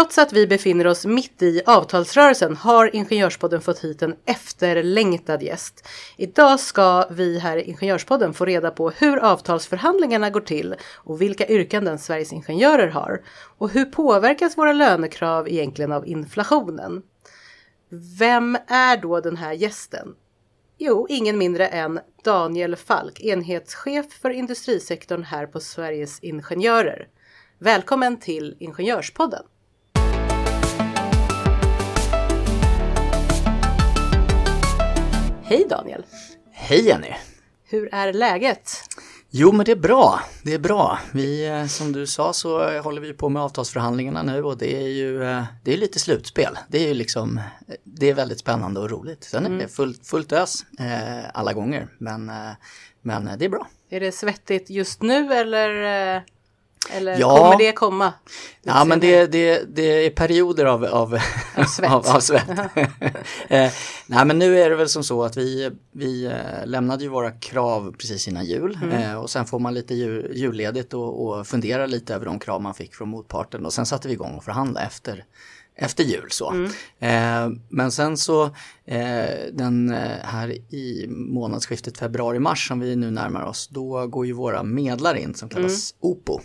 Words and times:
Trots 0.00 0.18
att 0.18 0.32
vi 0.32 0.46
befinner 0.46 0.86
oss 0.86 1.06
mitt 1.06 1.42
i 1.42 1.62
avtalsrörelsen 1.66 2.56
har 2.56 2.96
Ingenjörspodden 2.96 3.60
fått 3.60 3.84
hit 3.84 4.02
en 4.02 4.16
efterlängtad 4.24 5.42
gäst. 5.42 5.88
Idag 6.16 6.60
ska 6.60 7.06
vi 7.10 7.38
här 7.38 7.56
i 7.56 7.62
Ingenjörspodden 7.62 8.34
få 8.34 8.44
reda 8.44 8.70
på 8.70 8.90
hur 8.90 9.16
avtalsförhandlingarna 9.16 10.30
går 10.30 10.40
till 10.40 10.74
och 10.94 11.22
vilka 11.22 11.46
yrkanden 11.46 11.98
Sveriges 11.98 12.32
ingenjörer 12.32 12.88
har. 12.88 13.22
Och 13.58 13.70
hur 13.70 13.84
påverkas 13.84 14.58
våra 14.58 14.72
lönekrav 14.72 15.48
egentligen 15.48 15.92
av 15.92 16.06
inflationen? 16.06 17.02
Vem 18.18 18.58
är 18.66 18.96
då 18.96 19.20
den 19.20 19.36
här 19.36 19.52
gästen? 19.52 20.14
Jo, 20.78 21.06
ingen 21.08 21.38
mindre 21.38 21.66
än 21.66 22.00
Daniel 22.24 22.76
Falk, 22.76 23.20
enhetschef 23.20 24.12
för 24.22 24.30
industrisektorn 24.30 25.22
här 25.22 25.46
på 25.46 25.60
Sveriges 25.60 26.20
Ingenjörer. 26.20 27.08
Välkommen 27.58 28.20
till 28.20 28.56
Ingenjörspodden! 28.58 29.42
Hej 35.50 35.66
Daniel! 35.68 36.04
Hej 36.52 36.86
Jenny! 36.86 37.14
Hur 37.64 37.94
är 37.94 38.12
läget? 38.12 38.70
Jo 39.30 39.52
men 39.52 39.64
det 39.66 39.72
är 39.72 39.76
bra, 39.76 40.20
det 40.44 40.54
är 40.54 40.58
bra. 40.58 40.98
Vi, 41.12 41.46
eh, 41.46 41.66
som 41.66 41.92
du 41.92 42.06
sa 42.06 42.32
så 42.32 42.80
håller 42.80 43.00
vi 43.00 43.12
på 43.12 43.28
med 43.28 43.42
avtalsförhandlingarna 43.42 44.22
nu 44.22 44.42
och 44.42 44.58
det 44.58 44.76
är 44.76 44.88
ju 44.88 45.24
eh, 45.24 45.44
det 45.64 45.72
är 45.72 45.76
lite 45.76 45.98
slutspel. 45.98 46.58
Det 46.68 46.78
är 46.78 46.88
ju 46.88 46.94
liksom, 46.94 47.40
det 47.84 48.10
är 48.10 48.14
väldigt 48.14 48.38
spännande 48.38 48.80
och 48.80 48.90
roligt. 48.90 49.24
Sen 49.24 49.46
är 49.46 49.58
det 49.58 49.68
fullt, 49.68 50.06
fullt 50.06 50.32
ös 50.32 50.64
eh, 50.78 51.30
alla 51.34 51.52
gånger 51.52 51.88
men, 51.98 52.32
men 53.02 53.38
det 53.38 53.44
är 53.44 53.48
bra. 53.48 53.66
Är 53.90 54.00
det 54.00 54.12
svettigt 54.12 54.70
just 54.70 55.02
nu 55.02 55.32
eller 55.32 56.24
eller 56.88 57.18
Ja. 57.18 57.36
kommer 57.38 57.58
det 57.58 57.72
komma? 57.72 58.12
Ja 58.62 58.84
men 58.84 59.00
det, 59.00 59.26
det, 59.26 59.76
det 59.76 60.06
är 60.06 60.10
perioder 60.10 60.64
av, 60.64 60.84
av, 60.84 61.18
Av 61.56 61.64
svett. 61.64 61.90
av, 61.92 62.06
av 62.06 62.20
svett. 62.20 62.48
eh, 63.48 63.72
nej 64.06 64.24
men 64.24 64.38
nu 64.38 64.60
är 64.60 64.70
det 64.70 64.76
väl 64.76 64.88
som 64.88 65.04
så 65.04 65.22
att 65.24 65.36
vi, 65.36 65.70
vi 65.92 66.24
eh, 66.26 66.32
lämnade 66.66 67.02
ju 67.04 67.08
våra 67.10 67.30
krav 67.30 67.94
precis 67.98 68.28
innan 68.28 68.44
jul 68.44 68.78
eh, 68.92 69.14
och 69.14 69.30
sen 69.30 69.46
får 69.46 69.58
man 69.58 69.74
lite 69.74 69.94
jul, 69.94 70.32
julledigt 70.34 70.94
och, 70.94 71.26
och 71.26 71.46
fundera 71.46 71.86
lite 71.86 72.14
över 72.14 72.26
de 72.26 72.38
krav 72.38 72.62
man 72.62 72.74
fick 72.74 72.94
från 72.94 73.08
motparten 73.08 73.66
och 73.66 73.72
sen 73.72 73.86
satte 73.86 74.08
vi 74.08 74.14
igång 74.14 74.34
och 74.34 74.44
förhandla 74.44 74.80
efter 74.82 75.24
efter 75.82 76.04
jul 76.04 76.30
så. 76.30 76.52
Eh, 76.98 77.48
men 77.68 77.92
sen 77.92 78.16
så 78.16 78.44
eh, 78.84 79.26
den 79.52 79.90
eh, 79.90 80.18
här 80.22 80.50
i 80.74 81.06
månadsskiftet 81.08 81.98
februari-mars 81.98 82.68
som 82.68 82.80
vi 82.80 82.96
nu 82.96 83.10
närmar 83.10 83.44
oss, 83.44 83.68
då 83.68 84.06
går 84.06 84.26
ju 84.26 84.32
våra 84.32 84.62
medlare 84.62 85.20
in 85.20 85.34
som 85.34 85.48
kallas 85.48 85.94
OPO. 86.00 86.40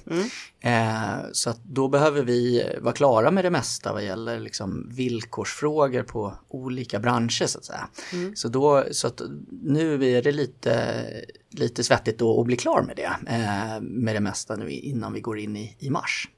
Eh, 0.61 1.25
så 1.31 1.49
att 1.49 1.63
då 1.63 1.87
behöver 1.87 2.23
vi 2.23 2.63
vara 2.81 2.93
klara 2.93 3.31
med 3.31 3.45
det 3.45 3.49
mesta 3.51 3.93
vad 3.93 4.03
gäller 4.03 4.39
liksom 4.39 4.89
villkorsfrågor 4.95 6.03
på 6.03 6.33
olika 6.47 6.99
branscher 6.99 7.45
så 7.47 7.57
att 7.57 7.65
säga. 7.65 7.89
Så, 8.35 8.47
då, 8.47 8.83
så 8.91 9.07
att 9.07 9.21
nu 9.63 10.05
är 10.05 10.21
det 10.21 10.31
lite, 10.31 11.05
lite 11.51 11.83
svettigt 11.83 12.19
då 12.19 12.41
att 12.41 12.47
bli 12.47 12.55
klar 12.57 12.81
med 12.87 12.95
det, 12.95 13.31
eh, 13.33 13.81
med 13.81 14.15
det 14.15 14.19
mesta 14.19 14.55
nu 14.55 14.71
innan 14.71 15.13
vi 15.13 15.21
går 15.21 15.39
in 15.39 15.55
i, 15.55 15.75
i 15.79 15.89
mars. 15.89 16.29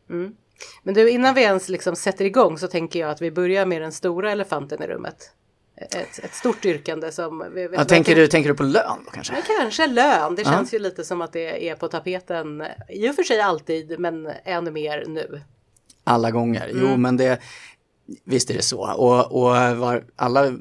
Men 0.83 0.93
du, 0.93 1.09
innan 1.09 1.35
vi 1.35 1.41
ens 1.41 1.69
liksom 1.69 1.95
sätter 1.95 2.25
igång 2.25 2.57
så 2.57 2.67
tänker 2.67 2.99
jag 2.99 3.09
att 3.09 3.21
vi 3.21 3.31
börjar 3.31 3.65
med 3.65 3.81
den 3.81 3.91
stora 3.91 4.31
elefanten 4.31 4.83
i 4.83 4.87
rummet. 4.87 5.31
Ett, 5.91 6.19
ett 6.23 6.33
stort 6.33 6.65
yrkande 6.65 7.11
som... 7.11 7.45
Vi, 7.53 7.69
Ja, 7.73 7.85
tänker, 7.85 8.15
du, 8.15 8.27
tänker 8.27 8.49
du 8.49 8.55
på 8.55 8.63
lön 8.63 8.99
då 9.05 9.11
kanske? 9.11 9.33
Men 9.33 9.41
kanske 9.59 9.87
lön. 9.87 10.35
Det 10.35 10.45
känns 10.45 10.73
ju 10.73 10.79
lite 10.79 11.03
som 11.03 11.21
att 11.21 11.33
det 11.33 11.69
är 11.69 11.75
på 11.75 11.87
tapeten. 11.87 12.63
I 12.89 13.09
och 13.09 13.15
för 13.15 13.23
sig 13.23 13.41
alltid, 13.41 13.99
men 13.99 14.29
ännu 14.43 14.71
mer 14.71 15.03
nu. 15.07 15.41
Alla 16.03 16.31
gånger. 16.31 16.71
Jo, 16.73 16.85
Mm. 16.87 17.01
men 17.01 17.17
det, 17.17 17.39
visst 18.23 18.49
är 18.49 18.53
det 18.53 18.61
så. 18.61 18.91
Och, 18.93 19.31
och 19.31 19.77
var, 19.77 20.03
alla, 20.15 20.53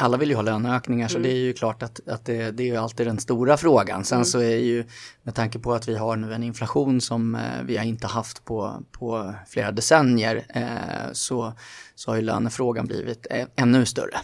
alla 0.00 0.16
vill 0.16 0.28
ju 0.28 0.34
ha 0.34 0.42
löneökningar, 0.42 1.08
så 1.08 1.18
det 1.18 1.30
är 1.30 1.36
ju 1.36 1.52
klart 1.52 1.82
att, 1.82 2.08
att 2.08 2.24
det, 2.24 2.50
det 2.50 2.62
är 2.62 2.66
ju 2.66 2.76
alltid 2.76 3.06
den 3.06 3.18
stora 3.18 3.56
frågan. 3.56 4.04
Sen 4.04 4.24
så 4.24 4.38
är 4.38 4.56
ju, 4.56 4.84
med 5.22 5.34
tanke 5.34 5.58
på 5.58 5.72
att 5.72 5.88
vi 5.88 5.96
har 5.96 6.16
nu 6.16 6.34
en 6.34 6.42
inflation 6.42 7.00
som 7.00 7.34
eh, 7.34 7.62
vi 7.64 7.76
har 7.76 7.84
inte 7.84 8.06
haft 8.06 8.44
på, 8.44 8.82
på 8.92 9.34
flera 9.48 9.72
decennier, 9.72 10.44
eh, 10.48 11.12
så, 11.12 11.52
så 11.94 12.10
har 12.10 12.16
ju 12.16 12.22
lönefrågan 12.22 12.86
blivit 12.86 13.26
eh, 13.30 13.46
ännu 13.56 13.86
större. 13.86 14.18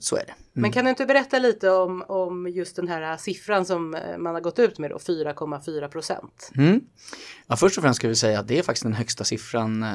Så 0.00 0.16
är 0.16 0.24
det. 0.26 0.43
Men 0.56 0.72
kan 0.72 0.84
du 0.84 0.90
inte 0.90 1.06
berätta 1.06 1.38
lite 1.38 1.70
om, 1.70 2.04
om 2.08 2.48
just 2.48 2.76
den 2.76 2.88
här 2.88 3.16
siffran 3.16 3.64
som 3.64 3.94
eh, 3.94 4.18
man 4.18 4.34
har 4.34 4.40
gått 4.40 4.58
ut 4.58 4.78
med 4.78 4.90
då, 4.90 4.96
4,4 4.96 5.88
procent? 5.88 6.50
Mm. 6.56 6.80
Ja, 7.46 7.56
först 7.56 7.78
och 7.78 7.82
främst 7.82 7.98
ska 7.98 8.08
vi 8.08 8.14
säga 8.14 8.40
att 8.40 8.48
det 8.48 8.58
är 8.58 8.62
faktiskt 8.62 8.82
den 8.82 8.92
högsta 8.92 9.24
siffran 9.24 9.82
eh, 9.82 9.88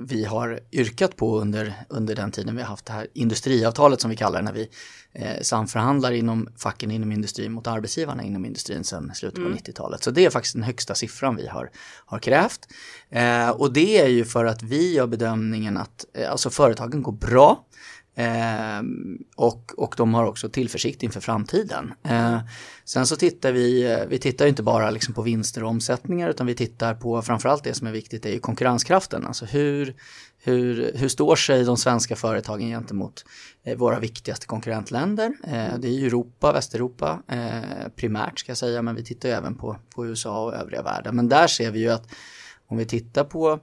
vi 0.00 0.24
har 0.24 0.60
yrkat 0.72 1.16
på 1.16 1.40
under, 1.40 1.74
under 1.88 2.14
den 2.14 2.30
tiden 2.32 2.56
vi 2.56 2.62
har 2.62 2.68
haft 2.68 2.86
det 2.86 2.92
här 2.92 3.06
industriavtalet 3.14 4.00
som 4.00 4.10
vi 4.10 4.16
kallar 4.16 4.38
det 4.38 4.44
när 4.44 4.52
vi 4.52 4.68
eh, 5.12 5.40
samförhandlar 5.42 6.12
inom 6.12 6.48
facken 6.56 6.90
inom 6.90 7.12
industrin 7.12 7.52
mot 7.52 7.66
arbetsgivarna 7.66 8.22
inom 8.22 8.44
industrin 8.44 8.84
sedan 8.84 9.14
slutet 9.14 9.44
på 9.44 9.50
90-talet. 9.50 10.02
Så 10.02 10.10
det 10.10 10.24
är 10.24 10.30
faktiskt 10.30 10.54
den 10.54 10.62
högsta 10.62 10.94
siffran 10.94 11.36
vi 11.36 11.46
har, 11.46 11.70
har 12.06 12.18
krävt. 12.18 12.68
Eh, 13.10 13.50
och 13.50 13.72
det 13.72 14.00
är 14.00 14.08
ju 14.08 14.24
för 14.24 14.44
att 14.44 14.62
vi 14.62 14.94
gör 14.94 15.06
bedömningen 15.06 15.76
att 15.76 16.04
eh, 16.14 16.30
alltså 16.30 16.50
företagen 16.50 17.02
går 17.02 17.12
bra. 17.12 17.66
Eh, 18.14 18.82
och, 19.36 19.72
och 19.76 19.94
de 19.96 20.14
har 20.14 20.24
också 20.24 20.48
tillförsikt 20.48 21.02
inför 21.02 21.20
framtiden. 21.20 21.94
Eh, 22.04 22.38
sen 22.84 23.06
så 23.06 23.16
tittar 23.16 23.52
vi, 23.52 23.98
vi 24.08 24.18
tittar 24.18 24.46
inte 24.46 24.62
bara 24.62 24.90
liksom 24.90 25.14
på 25.14 25.22
vinster 25.22 25.64
och 25.64 25.70
omsättningar 25.70 26.28
utan 26.28 26.46
vi 26.46 26.54
tittar 26.54 26.94
på 26.94 27.22
framförallt 27.22 27.64
det 27.64 27.74
som 27.74 27.86
är 27.86 27.92
viktigt 27.92 28.26
är 28.26 28.30
ju 28.30 28.40
konkurrenskraften. 28.40 29.26
Alltså 29.26 29.44
hur, 29.44 29.94
hur, 30.38 30.92
hur 30.94 31.08
står 31.08 31.36
sig 31.36 31.64
de 31.64 31.76
svenska 31.76 32.16
företagen 32.16 32.68
gentemot 32.68 33.24
eh, 33.64 33.76
våra 33.76 33.98
viktigaste 33.98 34.46
konkurrentländer? 34.46 35.32
Eh, 35.44 35.78
det 35.78 35.88
är 35.88 35.92
ju 35.92 36.06
Europa, 36.06 36.52
Västeuropa 36.52 37.22
eh, 37.28 37.88
primärt 37.96 38.38
ska 38.38 38.50
jag 38.50 38.58
säga 38.58 38.82
men 38.82 38.94
vi 38.94 39.04
tittar 39.04 39.28
ju 39.28 39.34
även 39.34 39.54
på, 39.54 39.76
på 39.94 40.06
USA 40.06 40.44
och 40.44 40.54
övriga 40.54 40.82
världen. 40.82 41.16
Men 41.16 41.28
där 41.28 41.46
ser 41.46 41.70
vi 41.70 41.80
ju 41.80 41.90
att 41.90 42.08
om 42.66 42.76
vi 42.76 42.86
tittar 42.86 43.24
på 43.24 43.60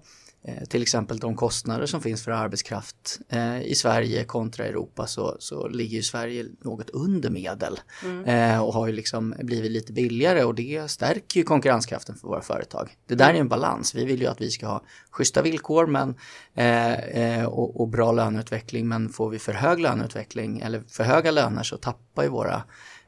till 0.70 0.82
exempel 0.82 1.18
de 1.18 1.36
kostnader 1.36 1.86
som 1.86 2.02
finns 2.02 2.24
för 2.24 2.32
arbetskraft 2.32 3.20
eh, 3.30 3.62
i 3.62 3.76
Sverige 3.76 4.24
kontra 4.24 4.66
Europa 4.66 5.08
så, 5.08 5.38
så 5.40 5.68
ligger 5.68 5.98
ju 5.98 6.04
Sverige 6.04 6.46
något 6.62 6.90
under 6.90 7.30
medel 7.30 7.80
eh, 8.26 8.64
och 8.64 8.74
har 8.74 8.88
ju 8.88 8.94
liksom 8.94 9.36
blivit 9.40 9.72
lite 9.72 9.94
billigare 9.94 10.44
och 10.44 10.56
det 10.56 10.92
stärker 10.92 11.40
ju 11.40 11.44
konkurrenskraften 11.44 12.16
för 12.16 12.28
våra 12.28 12.42
företag. 12.42 12.90
Det 13.08 13.16
där 13.16 13.34
är 13.34 13.40
en 13.40 13.48
balans. 13.48 13.96
Vi 13.96 14.06
vill 14.06 14.22
ju 14.22 14.28
att 14.28 14.42
vi 14.42 14.50
ska 14.50 14.68
ha 14.68 14.84
schyssta 15.12 15.42
villkor 15.42 15.88
men, 15.88 16.16
eh, 16.56 16.94
eh, 16.94 17.46
och, 17.46 17.82
och 17.82 17.88
bra 17.88 18.12
löneutveckling 18.12 18.88
men 18.88 19.10
får 19.10 19.30
vi 19.30 19.40
för 19.40 19.54
hög 19.54 19.80
löneutveckling 19.80 20.60
eller 20.60 20.84
för 20.88 21.04
höga 21.04 21.32
löner 21.32 21.64
så 21.64 21.78
tappar 21.78 22.24
ju 22.24 22.30
våra, 22.30 22.64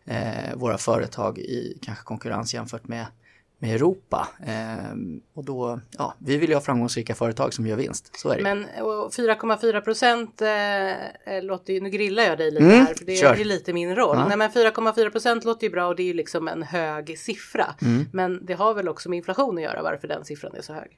eh, 0.06 0.56
våra 0.56 0.78
företag 0.78 1.38
i 1.38 1.80
kanske 1.82 2.04
konkurrens 2.04 2.54
jämfört 2.54 2.88
med 2.88 3.06
med 3.62 3.76
Europa. 3.76 4.28
Ehm, 4.46 5.22
och 5.34 5.44
då, 5.46 5.80
ja, 5.98 6.14
vi 6.20 6.38
vill 6.38 6.50
ju 6.50 6.56
ha 6.56 6.62
framgångsrika 6.62 7.16
företag 7.16 7.54
som 7.54 7.68
gör 7.68 7.76
vinst. 7.76 8.12
Så 8.20 8.30
är 8.30 8.38
det. 8.38 8.44
Men 8.44 8.64
och 8.64 9.12
4,4 9.14 9.82
procent 9.82 10.42
eh, 10.42 11.44
låter 11.44 11.74
ju, 11.74 11.82
nu 11.82 11.90
grillar 11.90 12.24
jag 12.24 12.38
dig 12.38 12.52
lite 12.52 12.64
Mm, 12.66 12.86
här 12.86 12.94
för 12.94 13.06
det 13.06 13.16
kör. 13.16 13.34
är 13.34 13.38
ju 13.38 13.44
lite 13.44 13.74
min 13.74 13.96
roll. 13.96 14.18
Ja. 14.18 14.28
Nej 14.28 14.38
men 14.38 14.50
4,4 14.52 15.10
procent 15.10 15.46
låter 15.46 15.68
ju 15.68 15.72
bra 15.72 15.88
och 15.88 15.96
det 15.96 16.04
är 16.04 16.08
ju 16.08 16.14
liksom 16.14 16.48
en 16.48 16.64
hög 16.64 17.20
siffra. 17.20 17.76
Mm. 17.82 18.06
Men 18.14 18.46
det 18.46 18.54
har 18.54 18.74
väl 18.74 18.88
också 18.90 19.10
med 19.10 19.18
inflation 19.18 19.58
att 19.58 19.64
göra 19.64 19.84
varför 19.84 20.08
den 20.08 20.26
siffran 20.26 20.56
är 20.56 20.62
så 20.62 20.74
hög. 20.74 20.98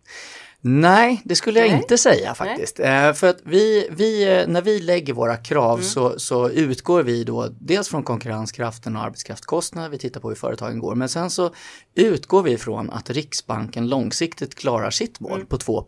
Nej, 0.63 1.21
det 1.25 1.36
skulle 1.36 1.59
jag 1.59 1.69
Nej. 1.69 1.77
inte 1.77 1.97
säga 1.97 2.33
faktiskt. 2.33 2.80
Eh, 2.80 3.13
för 3.13 3.27
att 3.27 3.38
vi, 3.44 3.88
vi, 3.91 4.38
eh, 4.39 4.47
när 4.47 4.62
vi 4.62 4.80
lägger 4.80 5.13
våra 5.13 5.38
krav 5.38 5.71
Mm. 5.74 5.83
så, 5.83 6.19
så 6.19 6.50
utgår 6.50 7.03
vi 7.03 7.24
då 7.24 7.47
dels 7.59 7.89
från 7.89 8.03
konkurrenskraften 8.03 8.95
och 8.95 9.03
arbetskraftskostnader, 9.03 9.89
vi 9.89 9.97
tittar 9.97 10.19
på 10.21 10.30
hur 10.30 10.36
företagen 10.36 10.80
går, 10.80 10.95
men 10.95 11.09
sen 11.09 11.30
så 11.30 11.51
utgår 11.95 12.44
vi 12.44 12.50
från 12.57 12.89
att 12.89 13.09
Riksbanken 13.09 13.89
långsiktigt 13.89 14.56
klarar 14.56 14.89
sitt 14.89 15.19
mål 15.19 15.36
Mm. 15.36 15.48
på 15.48 15.57
2 15.57 15.86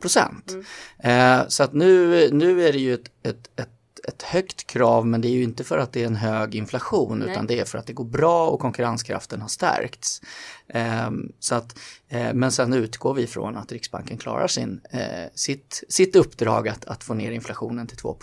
Eh, 1.00 1.42
så 1.48 1.63
att 1.63 1.74
nu, 1.74 2.30
nu 2.31 2.68
är 2.68 2.74
det 2.74 2.80
ju 2.80 2.94
ett, 2.94 3.10
ett, 3.24 3.60
ett 3.60 3.69
ett 4.07 4.21
högt 4.21 4.68
krav 4.68 5.07
men 5.07 5.21
det 5.21 5.27
är 5.27 5.31
ju 5.31 5.44
inte 5.44 5.63
för 5.63 5.77
att 5.77 5.94
det 5.94 6.04
är 6.04 6.07
en 6.07 6.15
hög 6.15 6.56
inflation 6.56 7.19
Nej. 7.19 7.31
utan 7.31 7.48
det 7.48 7.60
är 7.60 7.65
för 7.65 7.77
att 7.77 7.88
det 7.88 7.94
går 7.94 8.06
bra 8.06 8.48
och 8.48 8.60
konkurrenskraften 8.60 9.42
har 9.42 9.48
stärkts. 9.48 10.21
Ehm, 10.68 11.31
så 11.39 11.56
att, 11.56 11.80
eh, 12.10 12.33
men 12.33 12.51
sen 12.51 12.74
utgår 12.74 13.13
vi 13.13 13.27
från 13.27 13.57
att 13.57 13.71
Riksbanken 13.71 14.18
klarar 14.18 14.48
sin, 14.48 14.81
eh, 14.92 15.30
sitt, 15.36 15.83
sitt 15.89 16.15
uppdrag 16.15 16.68
att, 16.68 16.86
att 16.86 17.04
få 17.04 17.13
ner 17.13 17.31
inflationen 17.31 17.88
till 17.88 17.98
2 17.98 18.18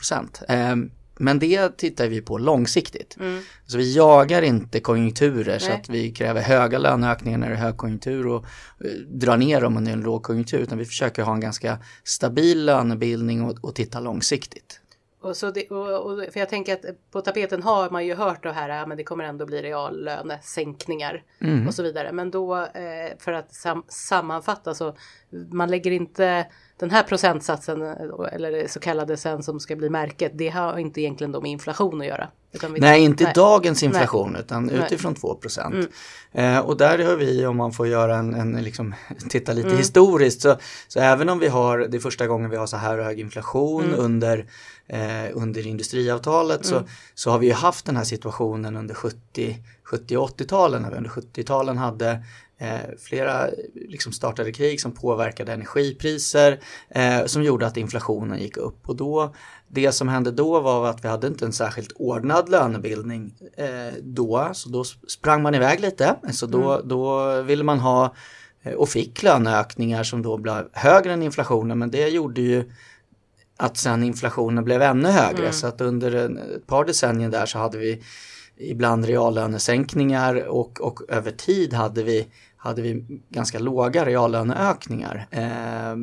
Ehm, 0.48 0.90
men 1.20 1.38
det 1.38 1.76
tittar 1.76 2.08
vi 2.08 2.20
på 2.20 2.38
långsiktigt. 2.38 3.16
Mm. 3.20 3.42
Så 3.66 3.78
vi 3.78 3.96
jagar 3.96 4.42
inte 4.42 4.80
konjunkturer 4.80 5.58
så 5.58 5.68
Nej. 5.68 5.80
att 5.80 5.88
vi 5.88 6.12
kräver 6.12 6.40
höga 6.40 6.78
löneökningar 6.78 7.38
när 7.38 7.48
det 7.48 7.54
är 7.54 7.58
högkonjunktur 7.58 8.26
och 8.26 8.44
eh, 8.84 8.90
drar 9.08 9.36
ner 9.36 9.60
dem 9.60 9.76
under 9.76 9.92
en 9.92 10.00
lågkonjunktur. 10.00 10.58
Utan 10.58 10.78
vi 10.78 10.84
försöker 10.84 11.22
ha 11.22 11.34
en 11.34 11.40
ganska 11.40 11.78
stabil 12.04 12.64
lönebildning 12.64 13.42
och, 13.42 13.64
och 13.64 13.74
titta 13.74 14.00
långsiktigt. 14.00 14.80
Och 15.22 15.36
så 15.36 15.50
det, 15.50 15.70
och, 15.70 16.12
och, 16.12 16.32
för 16.32 16.40
jag 16.40 16.48
tänker 16.48 16.72
att 16.72 16.84
på 17.10 17.20
tapeten 17.20 17.62
har 17.62 17.90
man 17.90 18.06
ju 18.06 18.14
hört 18.14 18.42
det 18.42 18.52
här, 18.52 18.68
ja, 18.68 18.86
men 18.86 18.96
det 18.96 19.04
kommer 19.04 19.24
ändå 19.24 19.46
bli 19.46 19.62
reallönesänkningar 19.62 21.22
Mm. 21.40 21.66
och 21.66 21.74
så 21.74 21.82
vidare. 21.82 22.12
Men 22.12 22.30
då 22.30 22.56
eh, 22.56 23.18
för 23.18 23.32
att 23.32 23.54
sam, 23.54 23.84
sammanfatta 23.88 24.74
så 24.74 24.96
man 25.52 25.70
lägger 25.70 25.90
inte 25.90 26.46
den 26.80 26.90
här 26.90 27.02
procentsatsen 27.02 27.82
eh, 27.82 27.92
eller 28.32 28.52
det 28.52 28.70
så 28.70 28.80
kallade 28.80 29.16
sen 29.16 29.42
som 29.42 29.60
ska 29.60 29.76
bli 29.76 29.90
märket. 29.90 30.32
Det 30.34 30.48
har 30.48 30.78
inte 30.78 31.00
egentligen 31.00 31.32
då 31.32 31.40
med 31.40 31.50
inflation 31.50 32.00
att 32.00 32.06
göra. 32.06 32.28
Utan 32.52 32.76
Nej, 32.78 33.02
inte 33.02 33.24
nej. 33.24 33.32
dagens 33.36 33.82
inflation 33.82 34.36
utan 34.36 34.64
Nej. 34.66 34.76
utifrån 34.76 35.14
2 35.14 35.34
procent. 35.34 35.74
Mm. 36.32 36.56
Eh, 36.56 36.60
och 36.60 36.76
där 36.76 36.98
har 36.98 37.16
vi, 37.16 37.46
om 37.46 37.56
man 37.56 37.72
får 37.72 37.86
göra 37.86 38.16
en, 38.16 38.34
en 38.34 38.62
liksom, 38.62 38.94
titta 39.28 39.52
lite 39.52 39.68
Mm. 39.68 39.78
historiskt, 39.78 40.40
så, 40.42 40.56
så 40.88 41.00
även 41.00 41.28
om 41.28 41.38
vi 41.38 41.48
har, 41.48 41.78
det 41.78 41.96
är 41.96 42.00
första 42.00 42.26
gången 42.26 42.50
vi 42.50 42.56
har 42.56 42.66
så 42.66 42.76
här 42.76 42.98
hög 42.98 43.20
inflation 43.20 43.84
Mm. 43.84 44.00
under, 44.00 44.46
eh, 44.86 45.30
under 45.32 45.66
industriavtalet 45.66 46.66
så, 46.66 46.82
så 47.14 47.30
har 47.30 47.38
vi 47.38 47.46
ju 47.46 47.52
haft 47.52 47.86
den 47.86 47.96
här 47.96 48.04
situationen 48.04 48.76
under 48.76 48.94
70, 48.94 49.56
70 49.84 50.16
och 50.16 50.28
80-talen, 50.30 50.82
när 50.82 50.90
vi 50.90 50.96
under 50.96 51.10
70-talen 51.10 51.78
hade 51.78 52.24
flera 52.98 53.48
liksom 53.74 54.12
startade 54.12 54.52
krig 54.52 54.80
som 54.80 54.92
påverkade 54.92 55.52
energipriser 55.52 56.60
eh, 56.90 57.24
som 57.26 57.42
gjorde 57.42 57.66
att 57.66 57.76
inflationen 57.76 58.38
gick 58.38 58.56
upp. 58.56 58.88
Och 58.88 58.96
då, 58.96 59.34
det 59.68 59.92
som 59.92 60.08
hände 60.08 60.30
då 60.30 60.60
var 60.60 60.88
att 60.88 61.04
vi 61.04 61.08
hade 61.08 61.26
inte 61.26 61.44
en 61.44 61.52
särskilt 61.52 61.92
ordnad 61.94 62.48
lönebildning 62.48 63.34
eh, 63.56 63.94
då. 64.02 64.50
Så 64.52 64.68
då 64.68 64.84
sprang 64.84 65.42
man 65.42 65.54
iväg 65.54 65.80
lite. 65.80 66.16
Så 66.32 66.46
då, 66.46 66.80
då 66.84 67.42
ville 67.42 67.64
man 67.64 67.78
ha 67.78 68.14
eh, 68.62 68.72
och 68.72 68.88
fick 68.88 69.22
löneökningar 69.22 70.02
som 70.02 70.22
då 70.22 70.38
blev 70.38 70.68
högre 70.72 71.12
än 71.12 71.22
inflationen. 71.22 71.78
Men 71.78 71.90
det 71.90 72.08
gjorde 72.08 72.40
ju 72.40 72.70
att 73.56 73.76
sen 73.76 74.02
inflationen 74.02 74.64
blev 74.64 74.82
ännu 74.82 75.08
högre. 75.08 75.52
Så 75.52 75.66
att 75.66 75.80
under 75.80 76.14
en, 76.14 76.38
ett 76.38 76.66
par 76.66 76.84
decennier 76.84 77.28
där 77.28 77.46
så 77.46 77.58
hade 77.58 77.78
vi 77.78 78.02
ibland 78.60 79.04
reallönesänkningar 79.04 80.48
och, 80.48 80.80
och 80.80 81.00
över 81.08 81.30
tid 81.30 81.72
hade 81.72 82.02
vi, 82.02 82.26
hade 82.60 82.82
vi 82.82 83.04
ganska 83.28 83.58
låga 83.58 84.04
reallöneökningar. 84.04 85.26
Eh, 85.30 85.96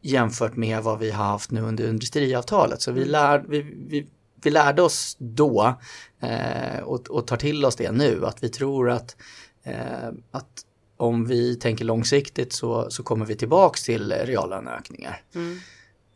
jämfört 0.00 0.56
med 0.56 0.82
vad 0.82 0.98
vi 0.98 1.10
har 1.10 1.24
haft 1.24 1.50
nu 1.50 1.60
under 1.60 1.88
industriavtalet. 1.88 2.82
Så 2.82 2.92
vi, 2.92 3.04
lär, 3.04 3.44
vi, 3.48 3.62
vi, 3.88 4.06
vi 4.42 4.50
lärde 4.50 4.82
oss 4.82 5.16
då 5.18 5.74
eh, 6.20 6.80
och, 6.82 7.10
och 7.10 7.26
tar 7.26 7.36
till 7.36 7.64
oss 7.64 7.76
det 7.76 7.92
nu 7.92 8.26
att 8.26 8.42
vi 8.42 8.48
tror 8.48 8.90
att, 8.90 9.16
eh, 9.62 10.08
att 10.30 10.64
om 10.96 11.26
vi 11.26 11.56
tänker 11.56 11.84
långsiktigt 11.84 12.52
så, 12.52 12.90
så 12.90 13.02
kommer 13.02 13.26
vi 13.26 13.36
tillbaks 13.36 13.82
till 13.82 14.12
reallöneökningar. 14.12 15.22
Mm. 15.34 15.58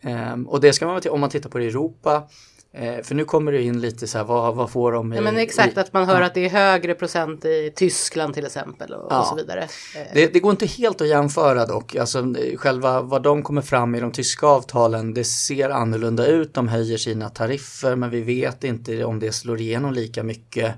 Ehm, 0.00 0.48
och 0.48 0.60
det 0.60 0.72
ska 0.72 0.86
man, 0.86 1.00
om 1.10 1.20
man 1.20 1.30
tittar 1.30 1.50
på 1.50 1.58
Europa, 1.58 2.28
eh, 2.72 3.02
för 3.02 3.14
nu 3.14 3.24
kommer 3.24 3.52
det 3.52 3.62
in 3.62 3.80
lite 3.80 4.06
så 4.06 4.18
här, 4.18 4.24
vad, 4.24 4.54
vad 4.54 4.70
får 4.70 4.92
de 4.92 5.12
i, 5.12 5.16
Ja, 5.16 5.22
men 5.22 5.38
exakt 5.38 5.76
i, 5.76 5.80
att 5.80 5.92
man 5.92 6.04
hör 6.08 6.20
att 6.22 6.34
det 6.34 6.44
är 6.44 6.50
högre 6.50 6.94
procent 6.94 7.44
i 7.44 7.72
Tyskland 7.76 8.34
till 8.34 8.46
exempel 8.46 8.94
och, 8.94 9.06
Ja. 9.10 9.20
och 9.20 9.26
så 9.26 9.34
vidare. 9.34 9.62
Eh, 9.96 10.02
det, 10.14 10.32
det 10.32 10.40
går 10.40 10.50
inte 10.50 10.66
helt 10.66 11.00
att 11.00 11.08
jämföra 11.08 11.66
dock, 11.66 11.96
alltså 11.96 12.18
eh, 12.18 12.56
själva 12.56 13.00
vad 13.00 13.22
de 13.22 13.42
kommer 13.42 13.62
fram 13.62 13.94
i 13.94 14.00
de 14.00 14.12
tyska 14.12 14.46
avtalen, 14.46 15.14
det 15.14 15.24
ser 15.24 15.70
annorlunda 15.70 16.26
ut, 16.26 16.54
de 16.54 16.68
höjer 16.68 16.98
sina 16.98 17.28
tariffer 17.28 17.96
men 17.96 18.10
vi 18.10 18.20
vet 18.20 18.64
inte 18.64 19.04
om 19.04 19.18
det 19.20 19.32
slår 19.32 19.60
igenom 19.60 19.92
lika 19.92 20.22
mycket 20.22 20.74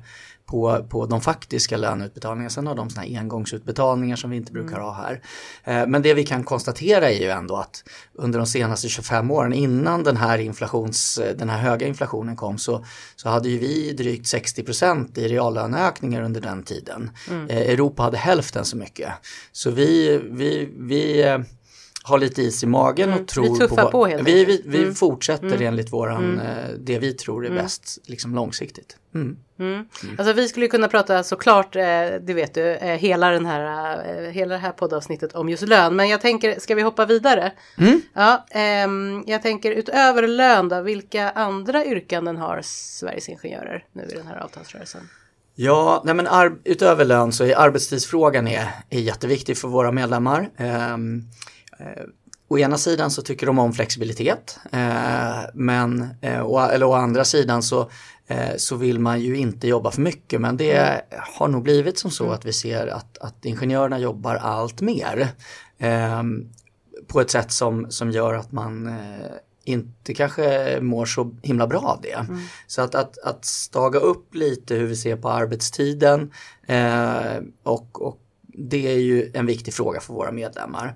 på, 0.53 0.85
på 0.89 1.07
de 1.07 1.21
faktiska 1.21 1.77
löneutbetalningarna. 1.77 2.51
Sen 2.51 2.67
har 2.67 2.75
de 2.75 2.91
såna 2.91 3.07
här 3.07 3.19
engångsutbetalningar 3.19 4.17
som 4.17 4.31
vi 4.31 4.37
inte 4.37 4.53
brukar 4.53 4.81
ha 4.81 4.93
här. 4.93 5.21
Eh, 5.65 5.87
Men 5.87 6.03
det 6.03 6.15
vi 6.15 6.25
kan 6.25 6.45
konstatera 6.45 7.11
är 7.11 7.21
ju 7.21 7.29
ändå 7.31 7.57
att 7.57 7.85
under 8.15 8.39
de 8.39 8.47
senaste 8.47 8.89
25 8.89 9.31
åren 9.31 9.53
innan 9.53 10.03
den 10.03 10.17
här, 10.17 10.39
inflations, 10.39 11.21
den 11.39 11.49
här 11.51 11.59
höga 11.59 11.87
inflationen 11.87 12.37
kom 12.37 12.59
så, 12.59 12.85
så 13.17 13.29
hade 13.29 13.49
ju 13.49 13.59
vi 13.59 13.93
drygt 13.93 14.27
60% 14.27 15.19
i 15.19 15.29
reallöneökningar 15.29 16.23
under 16.23 16.41
den 16.41 16.63
tiden. 16.63 17.11
Eh, 17.49 17.59
Europa 17.59 18.03
hade 18.03 18.17
hälften 18.17 18.65
så 18.65 18.77
mycket. 18.77 19.13
Så 19.53 19.71
vi, 19.71 20.21
vi, 20.31 20.69
vi 20.77 21.23
eh, 21.23 21.39
har 22.05 22.19
lite 22.19 22.43
is 22.43 22.63
i 22.63 22.67
magen 22.67 23.09
Mm, 23.09 23.15
och 23.15 23.23
vi 23.23 23.27
tror 23.27 23.57
tuffar 23.57 23.83
vår- 23.85 23.91
på 23.91 24.07
helt 24.07 24.29
vi, 24.29 24.45
vi, 24.45 24.63
vi 24.67 24.83
Mm. 24.83 24.95
fortsätter 24.95 25.63
enligt 25.63 25.93
våran, 25.93 26.41
eh, 26.41 26.75
det 26.79 26.99
vi 26.99 27.13
tror 27.13 27.47
är 27.47 27.51
bäst 27.51 27.99
liksom 28.07 28.35
långsiktigt. 28.35 28.97
Mm. 29.15 29.37
Mm. 29.59 29.87
Alltså 30.19 30.33
vi 30.33 30.49
skulle 30.49 30.69
kunna 30.69 30.89
prata 30.89 31.23
såklart, 31.23 31.77
eh, 31.77 31.83
det 32.21 32.35
vet 32.35 32.55
du, 32.55 32.71
eh, 32.75 32.97
hela, 32.99 33.31
den 33.31 33.47
här, 33.47 34.31
hela 34.31 34.55
det 34.55 34.61
här 34.61 34.73
poddavsnittet 34.73 35.33
om 35.33 35.49
just 35.49 35.63
lön. 35.69 35.97
Men 35.97 36.09
jag 36.09 36.21
tänker, 36.21 36.61
ska 36.61 36.75
vi 36.75 36.83
hoppa 36.83 37.07
vidare? 37.07 37.53
Mm. 37.79 38.01
Ja, 38.15 38.47
ehm, 38.51 39.25
jag 39.27 39.43
tänker 39.43 39.71
utöver 39.73 40.29
lön 40.29 40.69
då, 40.69 40.81
vilka 40.81 41.31
andra 41.31 41.85
yrkanden 41.85 42.37
har 42.37 42.61
Sveriges 42.65 43.29
Ingenjörer 43.29 43.85
nu 43.93 44.03
i 44.03 44.15
den 44.15 44.27
här 44.27 44.37
avtalsrörelsen? 44.45 45.09
Ja, 45.55 46.03
nej 46.05 46.15
men 46.15 46.29
utöver 46.65 47.05
lön 47.05 47.33
så 47.33 47.45
är 47.45 47.57
arbetstidsfrågan 47.59 48.49
är, 48.49 48.69
är 48.91 49.01
jätteviktig 49.01 49.57
för 49.59 49.69
våra 49.69 49.93
medlemmar. 49.93 50.51
Eh, 50.57 50.97
å 52.53 52.59
ena 52.59 52.79
sidan 52.79 53.11
så 53.11 53.23
tycker 53.23 53.47
de 53.47 53.59
om 53.59 53.73
flexibilitet, 53.73 54.59
eh, 54.73 55.45
men 55.55 56.15
eh, 56.21 56.43
å, 56.43 56.59
eller 56.61 56.87
å 56.87 56.93
andra 56.93 57.25
sidan 57.25 57.63
så, 57.63 57.87
eh, 58.27 58.57
så 58.57 58.77
vill 58.77 58.99
man 58.99 59.21
ju 59.21 59.37
inte 59.37 59.69
jobba 59.69 59.91
för 59.91 60.03
mycket. 60.03 60.41
Men 60.41 60.57
det 60.57 61.03
har 61.11 61.49
nog 61.49 61.63
blivit 61.63 61.99
som 61.99 62.11
så 62.11 62.31
att 62.31 62.45
vi 62.45 62.53
ser 62.53 62.87
att, 62.87 63.19
att 63.19 63.45
ingenjörerna 63.45 63.99
jobbar 63.99 64.35
allt 64.35 64.81
mer. 64.81 65.29
Ehm, 65.79 66.49
på 67.09 67.21
ett 67.21 67.31
sätt 67.31 67.53
som, 67.53 67.91
som 67.91 68.11
gör 68.11 68.35
att 68.35 68.53
man 68.53 68.87
eh, 68.87 69.33
inte 69.65 70.15
kanske 70.15 70.79
mår 70.81 71.07
så 71.07 71.31
himla 71.43 71.67
bra 71.67 71.81
av 71.81 72.01
det. 72.03 72.27
Så 72.67 72.83
att, 72.83 72.95
att, 72.95 73.19
att 73.19 73.45
staga 73.45 73.99
upp 73.99 74.35
lite 74.35 74.75
hur 74.75 74.87
vi 74.87 74.97
ser 74.97 75.17
på 75.17 75.31
arbetstiden 75.31 76.33
eh, 76.67 77.37
och, 77.63 78.03
och 78.03 78.22
det 78.55 78.93
är 78.93 78.99
ju 78.99 79.31
en 79.35 79.47
viktig 79.47 79.75
fråga 79.75 80.01
för 80.01 80.15
våra 80.15 80.33
medlemmar. 80.33 80.95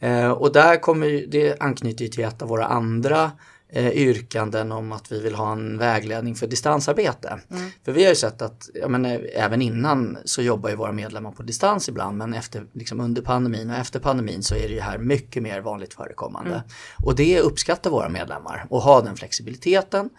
Eh, 0.00 0.30
och 0.30 0.52
där 0.52 0.76
kommer 0.80 1.26
det 1.28 1.60
anknyter 1.60 2.04
ju 2.04 2.08
till 2.08 2.24
ett 2.24 2.42
av 2.42 2.48
våra 2.48 2.66
andra 2.66 3.32
eh, 3.68 3.88
yrkanden 3.90 4.72
om 4.72 4.92
att 4.92 5.12
vi 5.12 5.20
vill 5.20 5.34
ha 5.34 5.52
en 5.52 5.78
vägledning 5.78 6.34
för 6.34 6.46
distansarbete. 6.46 7.38
För 7.84 7.92
vi 7.92 8.02
har 8.02 8.10
ju 8.10 8.16
sett 8.16 8.42
att, 8.42 8.70
jag 8.74 8.90
menar, 8.90 9.26
även 9.34 9.62
innan 9.62 10.18
så 10.24 10.42
jobbar 10.42 10.70
ju 10.70 10.76
våra 10.76 10.92
medlemmar 10.92 11.30
på 11.30 11.42
distans 11.42 11.88
ibland 11.88 12.16
men 12.16 12.34
efter, 12.34 12.66
liksom 12.72 13.00
under 13.00 13.22
pandemin 13.22 13.70
och 13.70 13.76
efter 13.76 14.00
pandemin 14.00 14.42
så 14.42 14.54
är 14.54 14.68
det 14.68 14.74
ju 14.74 14.80
här 14.80 14.98
mycket 14.98 15.42
mer 15.42 15.60
vanligt 15.60 15.94
förekommande. 15.94 16.62
Och 17.04 17.16
det 17.16 17.40
uppskattar 17.40 17.90
våra 17.90 18.08
medlemmar 18.08 18.66
och 18.70 18.82
ha 18.82 19.00
den 19.00 19.16
flexibiliteten. 19.16 20.10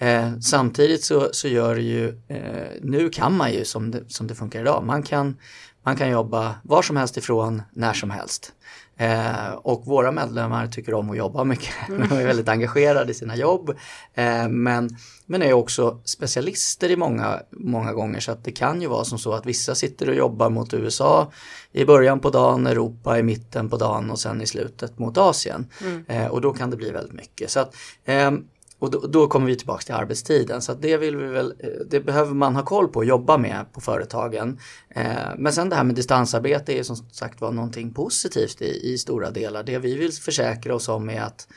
Eh, 0.00 0.38
samtidigt 0.40 1.04
så, 1.04 1.28
så 1.32 1.48
gör 1.48 1.74
det 1.74 1.82
ju, 1.82 2.08
eh, 2.28 2.68
nu 2.82 3.10
kan 3.10 3.36
man 3.36 3.52
ju 3.52 3.64
som 3.64 3.90
det, 3.90 4.02
som 4.08 4.26
det 4.26 4.34
funkar 4.34 4.60
idag, 4.60 4.84
man 4.84 5.02
kan, 5.02 5.36
man 5.82 5.96
kan 5.96 6.10
jobba 6.10 6.54
var 6.62 6.82
som 6.82 6.96
helst 6.96 7.16
ifrån, 7.16 7.62
när 7.72 7.92
som 7.92 8.10
helst. 8.10 8.52
Eh, 8.96 9.52
och 9.52 9.86
våra 9.86 10.12
medlemmar 10.12 10.66
tycker 10.66 10.94
om 10.94 11.10
att 11.10 11.16
jobba 11.16 11.44
mycket. 11.44 11.74
De 11.88 12.02
är 12.02 12.26
väldigt 12.26 12.48
engagerade 12.48 13.10
i 13.10 13.14
sina 13.14 13.36
jobb. 13.36 13.70
Eh, 14.14 14.48
men, 14.48 14.90
men 15.26 15.42
är 15.42 15.52
också 15.52 16.00
specialister 16.04 16.90
i 16.90 16.96
många, 16.96 17.40
många 17.50 17.92
gånger. 17.92 18.20
Så 18.20 18.32
att 18.32 18.44
det 18.44 18.52
kan 18.52 18.82
ju 18.82 18.88
vara 18.88 19.04
som 19.04 19.18
så 19.18 19.32
att 19.32 19.46
vissa 19.46 19.74
sitter 19.74 20.08
och 20.08 20.14
jobbar 20.14 20.50
mot 20.50 20.74
USA 20.74 21.32
i 21.72 21.84
början 21.84 22.20
på 22.20 22.30
dagen, 22.30 22.66
Europa 22.66 23.18
i 23.18 23.22
mitten 23.22 23.70
på 23.70 23.76
dagen 23.76 24.10
och 24.10 24.18
sen 24.18 24.42
i 24.42 24.46
slutet 24.46 24.98
mot 24.98 25.18
Asien. 25.18 25.66
Eh, 26.06 26.26
och 26.26 26.40
då 26.40 26.52
kan 26.52 26.70
det 26.70 26.76
bli 26.76 26.90
väldigt 26.90 27.14
mycket. 27.14 27.50
Så 27.50 27.60
att, 27.60 27.74
ehm, 28.04 28.44
och 28.80 28.90
då, 28.90 28.98
då 28.98 29.26
kommer 29.26 29.46
vi 29.46 29.56
tillbaka 29.56 29.82
till 29.82 29.94
arbetstiden. 29.94 30.62
Så 30.62 30.74
det, 30.74 30.96
vill 30.96 31.16
vi 31.16 31.26
väl, 31.26 31.54
eh, 31.58 31.68
det 31.90 32.00
behöver 32.00 32.34
man 32.34 32.56
ha 32.56 32.64
koll 32.64 32.88
på 32.88 32.98
och 32.98 33.04
jobba 33.04 33.38
med 33.38 33.72
på 33.72 33.80
företagen. 33.80 34.58
Eh, 34.88 35.04
men 35.38 35.52
sen 35.52 35.68
det 35.68 35.76
här 35.76 35.84
med 35.84 35.94
distansarbete 35.94 36.78
är 36.78 36.82
som 36.82 36.96
sagt 36.96 37.40
var 37.40 37.52
någonting 37.52 37.94
positivt 37.94 38.62
i, 38.62 38.92
i 38.92 38.98
stora 38.98 39.30
delar. 39.30 39.62
Det 39.62 39.78
vi 39.78 39.96
vill 39.96 40.12
försäkra 40.12 40.74
oss 40.74 40.88
om 40.88 41.10
är 41.10 41.20
att 41.20 41.48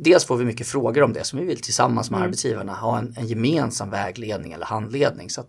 Dels 0.00 0.24
får 0.24 0.36
vi 0.36 0.44
mycket 0.44 0.66
frågor 0.66 1.02
om 1.02 1.12
det 1.12 1.24
som 1.24 1.38
vi 1.38 1.44
vill 1.44 1.60
tillsammans 1.60 2.10
med 2.10 2.20
arbetsgivarna 2.20 2.74
ha 2.74 2.98
en, 2.98 3.14
en 3.16 3.26
gemensam 3.26 3.90
vägledning 3.90 4.52
eller 4.52 4.66
handledning. 4.66 5.30
Så 5.30 5.40
att, 5.40 5.48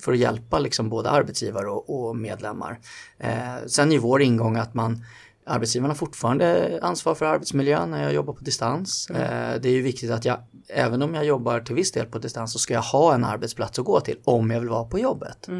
för 0.00 0.12
att 0.12 0.18
hjälpa 0.18 0.58
liksom 0.58 0.88
både 0.88 1.10
arbetsgivare 1.10 1.66
och, 1.66 2.08
och 2.08 2.16
medlemmar. 2.16 2.80
Eh, 3.18 3.66
sen 3.66 3.92
är 3.92 3.98
vår 3.98 4.22
ingång 4.22 4.56
att 4.56 4.74
man 4.74 5.04
Arbetsgivarna 5.46 5.90
har 5.90 5.96
fortfarande 5.96 6.78
ansvar 6.82 7.14
för 7.14 7.26
arbetsmiljön 7.26 7.90
när 7.90 8.02
jag 8.02 8.12
jobbar 8.12 8.32
på 8.32 8.44
distans. 8.44 9.10
Eh, 9.10 9.60
det 9.60 9.68
är 9.68 9.72
ju 9.72 9.82
viktigt 9.82 10.10
att 10.10 10.24
jag, 10.24 10.38
även 10.68 11.02
om 11.02 11.14
jag 11.14 11.24
jobbar 11.24 11.60
till 11.60 11.74
viss 11.74 11.92
del 11.92 12.06
på 12.06 12.18
distans, 12.18 12.52
så 12.52 12.58
ska 12.58 12.74
jag 12.74 12.82
ha 12.82 13.14
en 13.14 13.24
arbetsplats 13.24 13.78
att 13.78 13.84
gå 13.84 14.00
till 14.00 14.18
om 14.24 14.50
jag 14.50 14.60
vill 14.60 14.68
vara 14.68 14.84
på 14.84 14.98
jobbet. 14.98 15.48
Eh, 15.48 15.54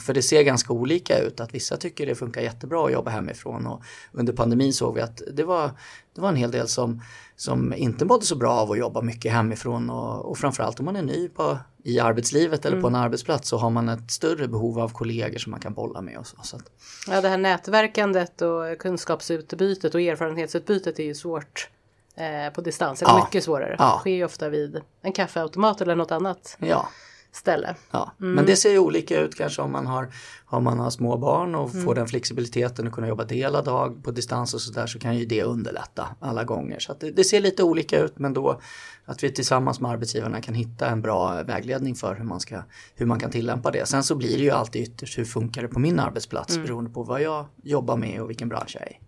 för 0.00 0.14
det 0.14 0.22
ser 0.22 0.42
ganska 0.42 0.72
olika 0.72 1.18
ut, 1.18 1.40
att 1.40 1.54
vissa 1.54 1.76
tycker 1.76 2.06
det 2.06 2.14
funkar 2.14 2.40
jättebra 2.40 2.86
att 2.86 2.92
jobba 2.92 3.10
hemifrån 3.10 3.66
och 3.66 3.82
under 4.12 4.32
pandemin 4.32 4.72
såg 4.72 4.94
vi 4.94 5.00
att 5.00 5.22
det 5.32 5.44
var, 5.44 5.70
det 6.14 6.20
var 6.20 6.28
en 6.28 6.36
hel 6.36 6.50
del 6.50 6.68
som, 6.68 7.02
som 7.36 7.74
inte 7.74 8.04
mådde 8.04 8.24
så 8.24 8.36
bra 8.36 8.52
av 8.52 8.70
att 8.72 8.78
jobba 8.78 9.00
mycket 9.00 9.32
hemifrån 9.32 9.90
och, 9.90 10.24
och 10.30 10.38
framförallt 10.38 10.78
om 10.80 10.84
man 10.84 10.96
är 10.96 11.02
ny 11.02 11.28
på, 11.28 11.58
i 11.84 12.00
arbetslivet 12.00 12.64
eller 12.66 12.80
på 12.80 12.86
en 12.86 12.94
arbetsplats 12.94 13.48
så 13.48 13.56
har 13.56 13.70
man 13.70 13.88
ett 13.88 14.10
större 14.10 14.48
behov 14.48 14.78
av 14.78 14.88
kollegor 14.88 15.38
som 15.38 15.50
man 15.50 15.60
kan 15.60 15.74
bolla 15.74 16.00
med. 16.00 16.18
Och 16.18 16.26
så, 16.26 16.36
så 16.42 16.56
att, 16.56 16.70
Ja, 17.08 17.20
det 17.20 17.28
här 17.28 17.38
nätverkandet 17.38 18.42
och 18.42 18.78
kunskapsutbytet 18.78 19.94
och 19.94 20.00
erfarenhetsutbytet 20.00 20.98
är 20.98 21.04
ju 21.04 21.14
svårt 21.14 21.68
eh, 22.16 22.52
på 22.54 22.60
distans. 22.60 23.02
Eller 23.02 23.12
Ja. 23.12 23.24
mycket 23.24 23.44
svårare. 23.44 23.76
Ja. 23.78 23.94
Det 23.94 24.00
sker 24.00 24.10
ju 24.10 24.24
ofta 24.24 24.48
vid 24.48 24.80
en 25.02 25.12
kaffeautomat 25.12 25.80
eller 25.80 25.94
något 25.94 26.10
annat 26.12 26.56
ja, 26.60 26.88
ställe. 27.36 27.74
Ja, 27.90 28.12
men 28.16 28.46
det 28.46 28.56
ser 28.56 28.70
ju 28.70 28.78
olika 28.78 29.20
ut 29.20 29.34
kanske 29.34 29.62
om 29.62 29.72
man 29.72 29.86
har, 29.86 30.08
om 30.46 30.64
man 30.64 30.78
har 30.78 30.90
små 30.90 31.16
barn 31.16 31.54
och 31.54 31.82
får 31.82 31.94
den 31.94 32.06
flexibiliteten 32.06 32.86
att 32.86 32.92
kunna 32.92 33.08
jobba 33.08 33.24
delad 33.24 33.64
dag 33.64 34.04
på 34.04 34.10
distans 34.10 34.54
och 34.54 34.60
sådär 34.60 34.86
så 34.86 34.98
kan 34.98 35.16
ju 35.16 35.26
det 35.26 35.42
underlätta 35.42 36.08
alla 36.20 36.44
gånger. 36.44 36.78
Så 36.78 36.94
det, 37.00 37.10
det 37.10 37.24
ser 37.24 37.40
lite 37.40 37.62
olika 37.62 38.00
ut 38.00 38.18
men 38.18 38.32
då 38.32 38.60
att 39.04 39.24
vi 39.24 39.30
tillsammans 39.30 39.80
med 39.80 39.90
arbetsgivarna 39.90 40.40
kan 40.40 40.54
hitta 40.54 40.86
en 40.86 41.02
bra 41.02 41.42
vägledning 41.42 41.94
för 41.94 42.14
hur 42.14 42.24
man, 42.24 42.40
ska, 42.40 42.62
hur 42.94 43.06
man 43.06 43.20
kan 43.20 43.30
tillämpa 43.30 43.70
det. 43.70 43.86
Sen 43.86 44.02
så 44.02 44.14
blir 44.14 44.36
det 44.36 44.44
ju 44.44 44.50
alltid 44.50 44.82
ytterst 44.82 45.18
hur 45.18 45.24
funkar 45.24 45.62
det 45.62 45.68
på 45.68 45.78
min 45.78 46.00
arbetsplats 46.00 46.58
beroende 46.58 46.90
på 46.90 47.02
vad 47.02 47.22
jag 47.22 47.46
jobbar 47.62 47.96
med 47.96 48.22
och 48.22 48.30
vilken 48.30 48.48
bransch 48.48 48.76
jag 48.80 48.82
är 48.82 48.92
i. 48.92 48.98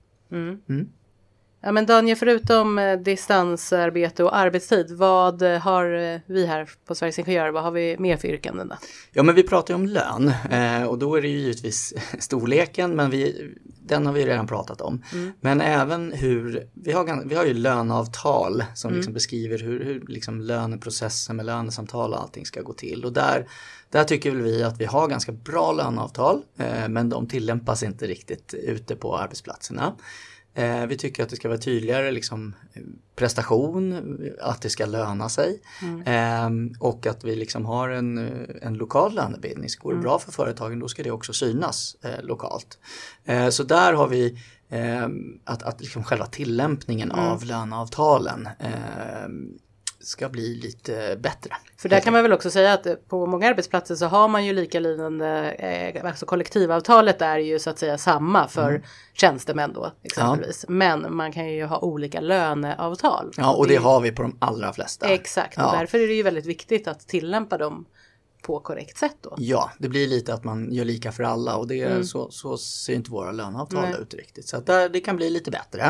Ja 1.60 1.72
men 1.72 1.86
Daniel, 1.86 2.16
förutom 2.16 2.78
eh, 2.78 2.98
distansarbete 2.98 4.24
och 4.24 4.36
arbetstid, 4.36 4.90
vad 4.90 5.42
eh, 5.42 5.58
har 5.58 6.14
eh, 6.14 6.20
vi 6.26 6.46
här 6.46 6.70
på 6.86 6.94
Sveriges 6.94 7.18
Ingenjörer, 7.18 7.50
vad 7.50 7.62
har 7.62 7.70
vi 7.70 7.96
mer 7.98 8.16
för 8.16 8.28
yrkanden? 8.28 8.68
Då? 8.68 8.76
Ja 9.12 9.22
men 9.22 9.34
vi 9.34 9.42
pratar 9.42 9.74
ju 9.74 9.76
om 9.76 9.86
lön 9.86 10.32
och 10.88 10.98
då 10.98 11.14
är 11.14 11.22
det 11.22 11.28
ju 11.28 11.38
givetvis 11.38 11.94
storleken 12.18 12.96
men 12.96 13.10
vi, 13.10 13.50
den 13.64 14.06
har 14.06 14.12
vi 14.12 14.26
redan 14.26 14.46
pratat 14.46 14.80
om. 14.80 15.02
Men 15.40 15.60
även 15.60 16.12
hur, 16.12 16.68
vi 16.74 16.92
har, 16.92 17.28
vi 17.28 17.34
har 17.34 17.44
ju 17.44 17.54
löneavtal 17.54 18.64
som 18.74 18.94
liksom 18.94 19.12
beskriver 19.12 19.58
hur, 19.58 19.84
hur 19.84 20.04
liksom 20.08 20.40
löneprocessen 20.40 21.36
med 21.36 21.46
lönesamtal 21.46 22.12
och 22.12 22.20
allting 22.22 22.46
ska 22.46 22.62
gå 22.62 22.72
till. 22.72 23.04
Och 23.04 23.12
där, 23.12 23.48
där 23.90 24.04
tycker 24.04 24.30
vi 24.30 24.62
att 24.62 24.80
vi 24.80 24.84
har 24.84 25.08
ganska 25.08 25.32
bra 25.32 25.72
löneavtal 25.72 26.42
men 26.88 27.08
de 27.08 27.28
tillämpas 27.28 27.82
inte 27.82 28.06
riktigt 28.06 28.54
ute 28.54 28.96
på 28.96 29.16
arbetsplatserna. 29.16 29.94
Eh, 30.54 30.86
vi 30.86 30.96
tycker 30.96 31.22
att 31.22 31.28
det 31.28 31.36
ska 31.36 31.48
vara 31.48 31.58
tydligare 31.58 32.10
liksom, 32.10 32.54
prestation, 33.16 34.18
att 34.40 34.62
det 34.62 34.70
ska 34.70 34.86
löna 34.86 35.28
sig 35.28 35.60
eh, 36.04 36.50
och 36.80 37.06
att 37.06 37.24
vi 37.24 37.36
liksom 37.36 37.66
har 37.66 37.88
en, 37.88 38.18
en 38.62 38.74
lokal 38.74 39.14
lönebildning. 39.14 39.70
Så 39.70 39.82
går 39.82 39.94
det 39.94 40.00
bra 40.00 40.18
för 40.18 40.32
företagen 40.32 40.78
då 40.78 40.88
ska 40.88 41.02
det 41.02 41.10
också 41.10 41.32
synas 41.32 41.96
eh, 42.02 42.22
lokalt. 42.22 42.78
Eh, 43.24 43.48
så 43.48 43.62
där 43.62 43.92
har 43.92 44.08
vi 44.08 44.38
eh, 44.68 45.08
att, 45.44 45.62
att 45.62 45.80
liksom 45.80 46.04
själva 46.04 46.26
tillämpningen 46.26 47.10
av 47.10 47.44
löneavtalen 47.44 48.48
eh, 48.58 49.28
ska 50.00 50.28
bli 50.28 50.54
lite 50.54 51.16
bättre. 51.20 51.50
För 51.76 51.88
där 51.88 52.00
kan 52.00 52.12
man 52.12 52.22
väl 52.22 52.32
också 52.32 52.50
säga 52.50 52.72
att 52.72 52.86
eh, 52.86 52.94
på 52.94 53.26
många 53.26 53.48
arbetsplatser 53.48 53.94
så 53.94 54.06
har 54.06 54.28
man 54.28 54.44
ju 54.46 54.52
likalydande, 54.52 55.26
eh, 55.58 56.04
alltså 56.04 56.26
kollektivavtalet 56.26 57.22
är 57.22 57.38
ju 57.38 57.58
så 57.58 57.70
att 57.70 57.78
säga 57.78 57.98
samma 57.98 58.48
för 58.48 58.82
tjänstemän 59.14 59.72
då 59.72 59.92
exempelvis. 60.02 60.64
Men 60.68 61.16
man 61.16 61.32
kan 61.32 61.48
ju 61.52 61.64
ha 61.64 61.78
olika 61.78 62.20
löneavtal. 62.20 63.32
Ja, 63.36 63.54
och 63.54 63.66
det 63.68 63.76
har 63.76 64.00
vi 64.00 64.12
på 64.12 64.22
de 64.22 64.36
allra 64.38 64.72
flesta. 64.72 65.08
Exakt, 65.08 65.58
och 65.58 65.62
Ja. 65.62 65.74
därför 65.78 65.98
är 65.98 66.06
det 66.08 66.14
ju 66.14 66.22
väldigt 66.22 66.46
viktigt 66.46 66.88
att 66.88 67.08
tillämpa 67.08 67.58
dem 67.58 67.86
på 68.42 68.60
korrekt 68.60 68.98
sätt 68.98 69.16
då. 69.20 69.34
Ja, 69.38 69.72
det 69.78 69.88
blir 69.88 70.08
lite 70.08 70.34
att 70.34 70.44
man 70.44 70.72
gör 70.72 70.84
lika 70.84 71.12
för 71.12 71.22
alla 71.22 71.56
och 71.56 71.68
det, 71.68 72.08
så, 72.08 72.30
så 72.30 72.58
ser 72.58 72.94
inte 72.94 73.10
våra 73.10 73.32
löneavtal 73.32 73.82
Nej. 73.82 74.00
ut 74.00 74.14
riktigt. 74.14 74.48
Så 74.48 74.56
att 74.56 74.66
där, 74.66 74.88
det 74.88 75.00
kan 75.00 75.16
bli 75.16 75.30
lite 75.30 75.50
bättre. 75.50 75.82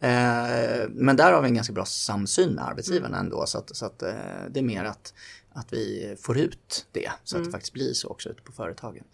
Eh, 0.00 0.88
men 0.90 1.16
där 1.16 1.32
har 1.32 1.42
vi 1.42 1.48
en 1.48 1.54
ganska 1.54 1.72
bra 1.72 1.84
samsyn 1.84 2.50
med 2.50 2.64
arbetsgivarna 2.64 3.18
ändå. 3.18 3.46
Så 3.46 3.58
att, 3.58 3.76
så 3.76 3.86
att 3.86 4.02
eh, 4.02 4.10
det 4.50 4.60
är 4.60 4.64
mer 4.64 4.84
att, 4.84 5.14
att 5.52 5.72
vi 5.72 6.16
får 6.20 6.38
ut 6.38 6.86
det 6.92 7.10
så 7.24 7.36
att 7.36 7.44
det 7.44 7.50
faktiskt 7.50 7.72
blir 7.72 7.92
så 7.92 8.08
också 8.08 8.28
ute 8.28 8.42
på 8.42 8.52
företagen. 8.52 9.04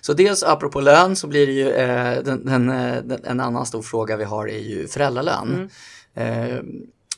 Så 0.00 0.12
dels 0.12 0.42
apropå 0.42 0.80
lön 0.80 1.16
så 1.16 1.26
blir 1.26 1.46
det 1.46 1.52
ju 1.52 1.70
eh, 1.70 2.22
den, 2.22 2.46
den, 2.46 2.70
eh, 2.70 3.02
den, 3.02 3.24
en 3.24 3.40
annan 3.40 3.66
stor 3.66 3.82
fråga 3.82 4.16
vi 4.16 4.24
har 4.24 4.48
är 4.48 4.58
ju 4.58 4.88
föräldralön. 4.88 5.70
Eh, 6.14 6.58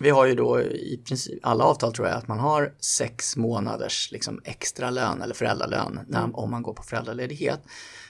vi 0.01 0.11
har 0.11 0.27
ju 0.27 0.35
då 0.35 0.61
i 0.63 1.01
princip 1.07 1.39
alla 1.43 1.65
avtal 1.65 1.93
tror 1.93 2.09
jag 2.09 2.17
att 2.17 2.29
man 2.29 2.39
har 2.39 2.75
sex 2.79 3.37
månaders 3.37 4.13
liksom, 4.13 4.41
extra 4.45 4.91
lön 4.91 5.23
eller 5.23 5.35
föräldralön 5.35 6.01
när, 6.09 6.37
om 6.37 6.51
man 6.51 6.63
går 6.63 6.75
på 6.75 6.83
föräldraledighet. 6.83 7.61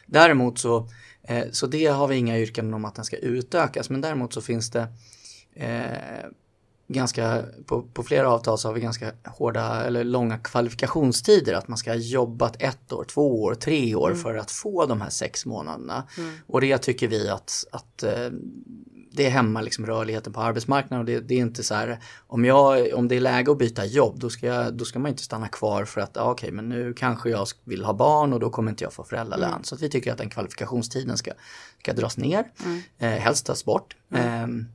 Däremot 0.07 0.59
så, 0.59 0.89
eh, 1.23 1.45
så 1.53 1.67
det 1.67 1.87
har 1.87 2.09
vi 2.09 2.17
inga 2.17 2.39
yrkanden 2.39 2.75
om 2.75 2.85
att 2.85 2.95
den 2.95 3.05
ska 3.05 3.17
utökas 3.17 3.91
men 3.91 4.01
däremot 4.01 4.33
så 4.33 4.41
finns 4.41 4.71
det 4.71 4.89
eh, 5.55 6.29
ganska, 6.89 7.43
på, 7.67 7.83
på 7.83 8.03
flera 8.03 8.31
avtal 8.31 8.59
så 8.59 8.69
har 8.69 8.75
vi 8.75 8.81
ganska 8.81 9.13
hårda 9.25 9.85
eller 9.85 10.05
långa 10.05 10.39
kvalifikationstider. 10.39 11.55
Att 11.55 11.69
man 11.69 11.79
ska 11.79 11.91
ha 11.91 11.97
jobbat 11.97 12.63
ett 12.63 12.93
år, 12.93 13.05
två 13.05 13.43
år, 13.43 13.55
tre 13.55 13.95
år 13.95 14.15
för 14.15 14.35
att 14.35 14.51
få 14.51 14.87
de 14.87 15.01
här 15.01 15.11
sex 15.11 15.47
månaderna. 15.47 16.05
Och 16.47 16.61
det 16.61 16.79
tycker 16.79 17.09
vi 17.09 17.29
att, 17.29 17.65
att 17.73 18.03
eh, 18.03 18.31
det 19.17 19.29
hämmar 19.29 19.63
liksom 19.63 19.87
rörligheten 19.87 20.33
på 20.33 20.41
arbetsmarknaden 20.41 20.99
och 20.99 21.05
det, 21.05 21.21
det 21.21 21.35
är 21.35 21.39
inte 21.39 21.63
så 21.63 21.75
här 21.75 21.99
om, 22.27 22.45
jag, 22.45 22.95
om 22.95 23.09
det 23.09 23.17
är 23.17 23.21
läge 23.21 23.53
att 23.53 23.59
byta 23.59 23.85
jobb 23.85 24.19
då 24.19 24.31
ska, 24.31 24.47
jag, 24.47 24.75
då 24.75 24.85
ska 24.85 24.99
man 24.99 25.11
inte 25.11 25.23
stanna 25.23 25.49
kvar 25.49 25.85
för 25.85 26.01
att 26.01 26.11
ja, 26.15 26.31
okej 26.31 26.51
men 26.51 26.69
nu 26.69 26.93
kanske 26.93 27.31
jag 27.31 27.47
vill 27.65 27.85
ha 27.85 27.93
barn 27.93 28.33
och 28.33 28.41
då 28.41 28.51
kommer 28.51 28.71
inte 28.71 28.85
jag 28.85 28.93
få 28.93 29.05
föräldralön. 29.05 29.65
Så 29.65 29.75
att 29.75 29.83
vi 29.83 29.89
tycker 29.89 30.13
att 30.13 30.19
den 30.19 30.31
kvalifikationstiden 30.31 31.17
ska, 31.17 31.31
ska 31.79 31.93
dras 31.93 32.17
ner, 32.17 32.45
eh, 32.99 33.09
helst 33.09 33.47
tas 33.47 33.65
bort. 33.65 33.97
Ehm, 34.15 34.67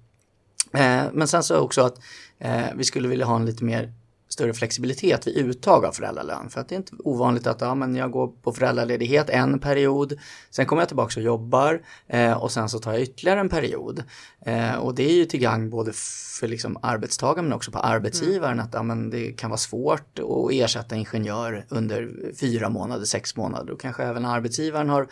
Eh, 0.74 1.04
men 1.14 1.28
sen 1.28 1.44
så 1.44 1.58
också 1.58 1.82
att 1.82 2.00
eh, 2.38 2.66
vi 2.76 2.84
skulle 2.84 3.08
vilja 3.08 3.26
ha 3.26 3.36
en 3.36 3.46
lite 3.46 3.64
mer 3.64 3.94
större 4.30 4.54
flexibilitet 4.54 5.28
vid 5.28 5.38
uttag 5.38 5.86
av 5.86 5.92
föräldralön. 5.92 6.50
För 6.50 6.62
att 6.62 6.70
det 6.70 6.76
är 6.76 6.78
inte 6.78 6.96
ovanligt 7.00 7.48
att 7.48 7.62
ja, 7.62 7.76
men 7.76 7.96
jag 7.96 8.12
går 8.12 8.28
på 8.28 8.52
föräldraledighet 8.52 9.30
en 9.30 9.60
period, 9.60 10.20
sen 10.50 10.66
kommer 10.66 10.82
jag 10.82 10.90
tillbaka 10.90 11.20
och 11.20 11.24
jobbar 11.24 11.82
eh, 12.08 12.44
och 12.44 12.52
sen 12.52 12.70
så 12.70 12.80
tar 12.80 12.92
jag 12.92 13.02
ytterligare 13.02 13.40
en 13.40 13.50
period. 13.50 14.04
Eh, 14.46 14.76
och 14.76 14.96
det 14.96 15.04
är 15.04 15.14
ju 15.14 15.26
till 15.26 15.40
gang 15.40 15.70
både 15.70 15.92
för 16.40 16.48
liksom 16.48 16.78
arbetstagaren 16.82 17.46
men 17.46 17.54
också 17.54 17.72
på 17.72 17.80
arbetsgivaren 17.80 18.60
att 18.60 18.74
ja, 18.74 18.84
men 18.84 19.10
det 19.10 19.32
kan 19.32 19.50
vara 19.50 19.58
svårt 19.58 20.20
att 20.20 20.52
ersätta 20.52 20.96
ingenjör 20.96 21.66
under 21.70 22.32
fyra 22.40 22.70
månader, 22.70 23.06
sex 23.06 23.36
månader. 23.36 23.74
Och 23.74 23.82
kanske 23.82 24.04
även 24.04 24.26
arbetsgivaren 24.26 24.90
har 24.90 25.08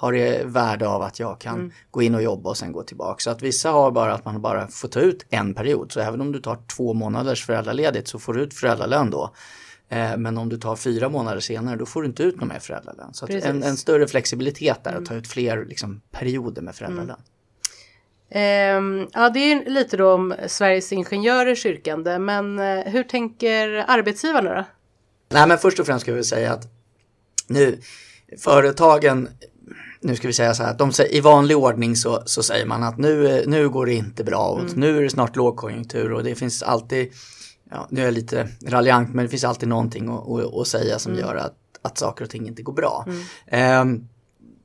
har 0.00 0.12
det 0.12 0.44
värde 0.44 0.88
av 0.88 1.02
att 1.02 1.20
jag 1.20 1.40
kan 1.40 1.72
gå 1.90 2.02
in 2.02 2.14
och 2.14 2.22
jobba 2.22 2.50
och 2.50 2.56
sen 2.56 2.72
gå 2.72 2.82
tillbaka. 2.82 3.18
Så 3.18 3.30
att 3.30 3.42
vissa 3.42 3.70
har 3.70 3.90
bara 3.90 4.14
att 4.14 4.24
man 4.24 4.42
bara 4.42 4.68
får 4.68 4.88
ta 4.88 5.00
ut 5.00 5.26
en 5.30 5.54
period. 5.54 5.92
Så 5.92 6.00
även 6.00 6.20
om 6.20 6.32
du 6.32 6.40
tar 6.40 6.58
två 6.76 6.94
månaders 6.94 7.46
föräldraledigt 7.46 8.08
så 8.08 8.18
får 8.18 8.34
du 8.34 8.40
ut 8.40 8.54
föräldralön 8.54 9.10
då. 9.10 9.34
Eh, 9.88 10.16
Men 10.16 10.38
om 10.38 10.48
du 10.48 10.56
tar 10.56 10.76
fyra 10.76 11.08
månader 11.08 11.40
senare 11.40 11.76
då 11.76 11.86
får 11.86 12.02
du 12.02 12.08
inte 12.08 12.22
ut 12.22 12.36
någon 12.36 12.48
mer 12.48 12.58
föräldralön. 12.58 13.14
Så 13.14 13.26
en, 13.26 13.62
en 13.62 13.76
större 13.76 14.06
flexibilitet 14.08 14.84
där 14.84 14.94
att 14.94 15.06
ta 15.06 15.14
ut 15.14 15.28
fler 15.28 15.64
liksom, 15.64 16.00
perioder 16.10 16.62
med 16.62 16.74
föräldralön. 16.74 17.20
Ehm, 18.30 19.06
ja, 19.12 19.30
det 19.30 19.52
är 19.52 19.70
lite 19.70 19.96
då 19.96 20.12
om 20.12 20.34
Sveriges 20.46 20.92
Ingenjörers 20.92 21.66
yrkande, 21.66 22.18
men 22.18 22.58
eh, 22.58 22.84
hur 22.84 23.02
tänker 23.02 23.84
arbetsgivarna 23.88 24.54
då? 24.54 24.64
Nej 25.28 25.48
men 25.48 25.58
först 25.58 25.80
och 25.80 25.86
främst 25.86 26.02
ska 26.02 26.12
vi 26.12 26.24
säga 26.24 26.52
att 26.52 26.64
nu 27.48 27.78
företagen 28.38 29.28
nu 30.00 30.16
ska 30.16 30.26
vi 30.26 30.32
säga 30.34 30.54
så 30.54 30.62
här 30.62 30.70
att 30.70 30.78
de 30.78 30.92
säger, 30.92 31.14
i 31.14 31.20
vanlig 31.20 31.56
ordning 31.56 31.96
så, 31.96 32.22
så 32.26 32.42
säger 32.42 32.66
man 32.66 32.82
att 32.82 32.98
nu, 32.98 33.38
eh, 33.38 33.46
nu 33.46 33.68
går 33.68 33.86
det 33.86 33.94
inte 33.94 34.24
bra 34.24 34.48
och 34.48 34.76
nu 34.76 34.98
är 34.98 35.02
det 35.02 35.10
snart 35.10 35.36
lågkonjunktur 35.36 36.12
och 36.12 36.24
det 36.24 36.34
finns 36.34 36.62
alltid, 36.62 37.12
ja, 37.70 37.86
nu 37.90 38.00
är 38.00 38.04
jag 38.04 38.14
lite 38.14 38.48
raljant 38.66 39.14
men 39.14 39.24
det 39.24 39.28
finns 39.28 39.44
alltid 39.44 39.68
någonting 39.68 40.08
att, 40.08 40.28
att, 40.28 40.54
att 40.54 40.66
säga 40.66 40.98
som 40.98 41.14
gör 41.14 41.34
att, 41.34 41.56
att 41.82 41.98
saker 41.98 42.24
och 42.24 42.30
ting 42.30 42.46
inte 42.46 42.62
går 42.62 42.72
bra. 42.72 43.06
Ehm, 43.46 44.08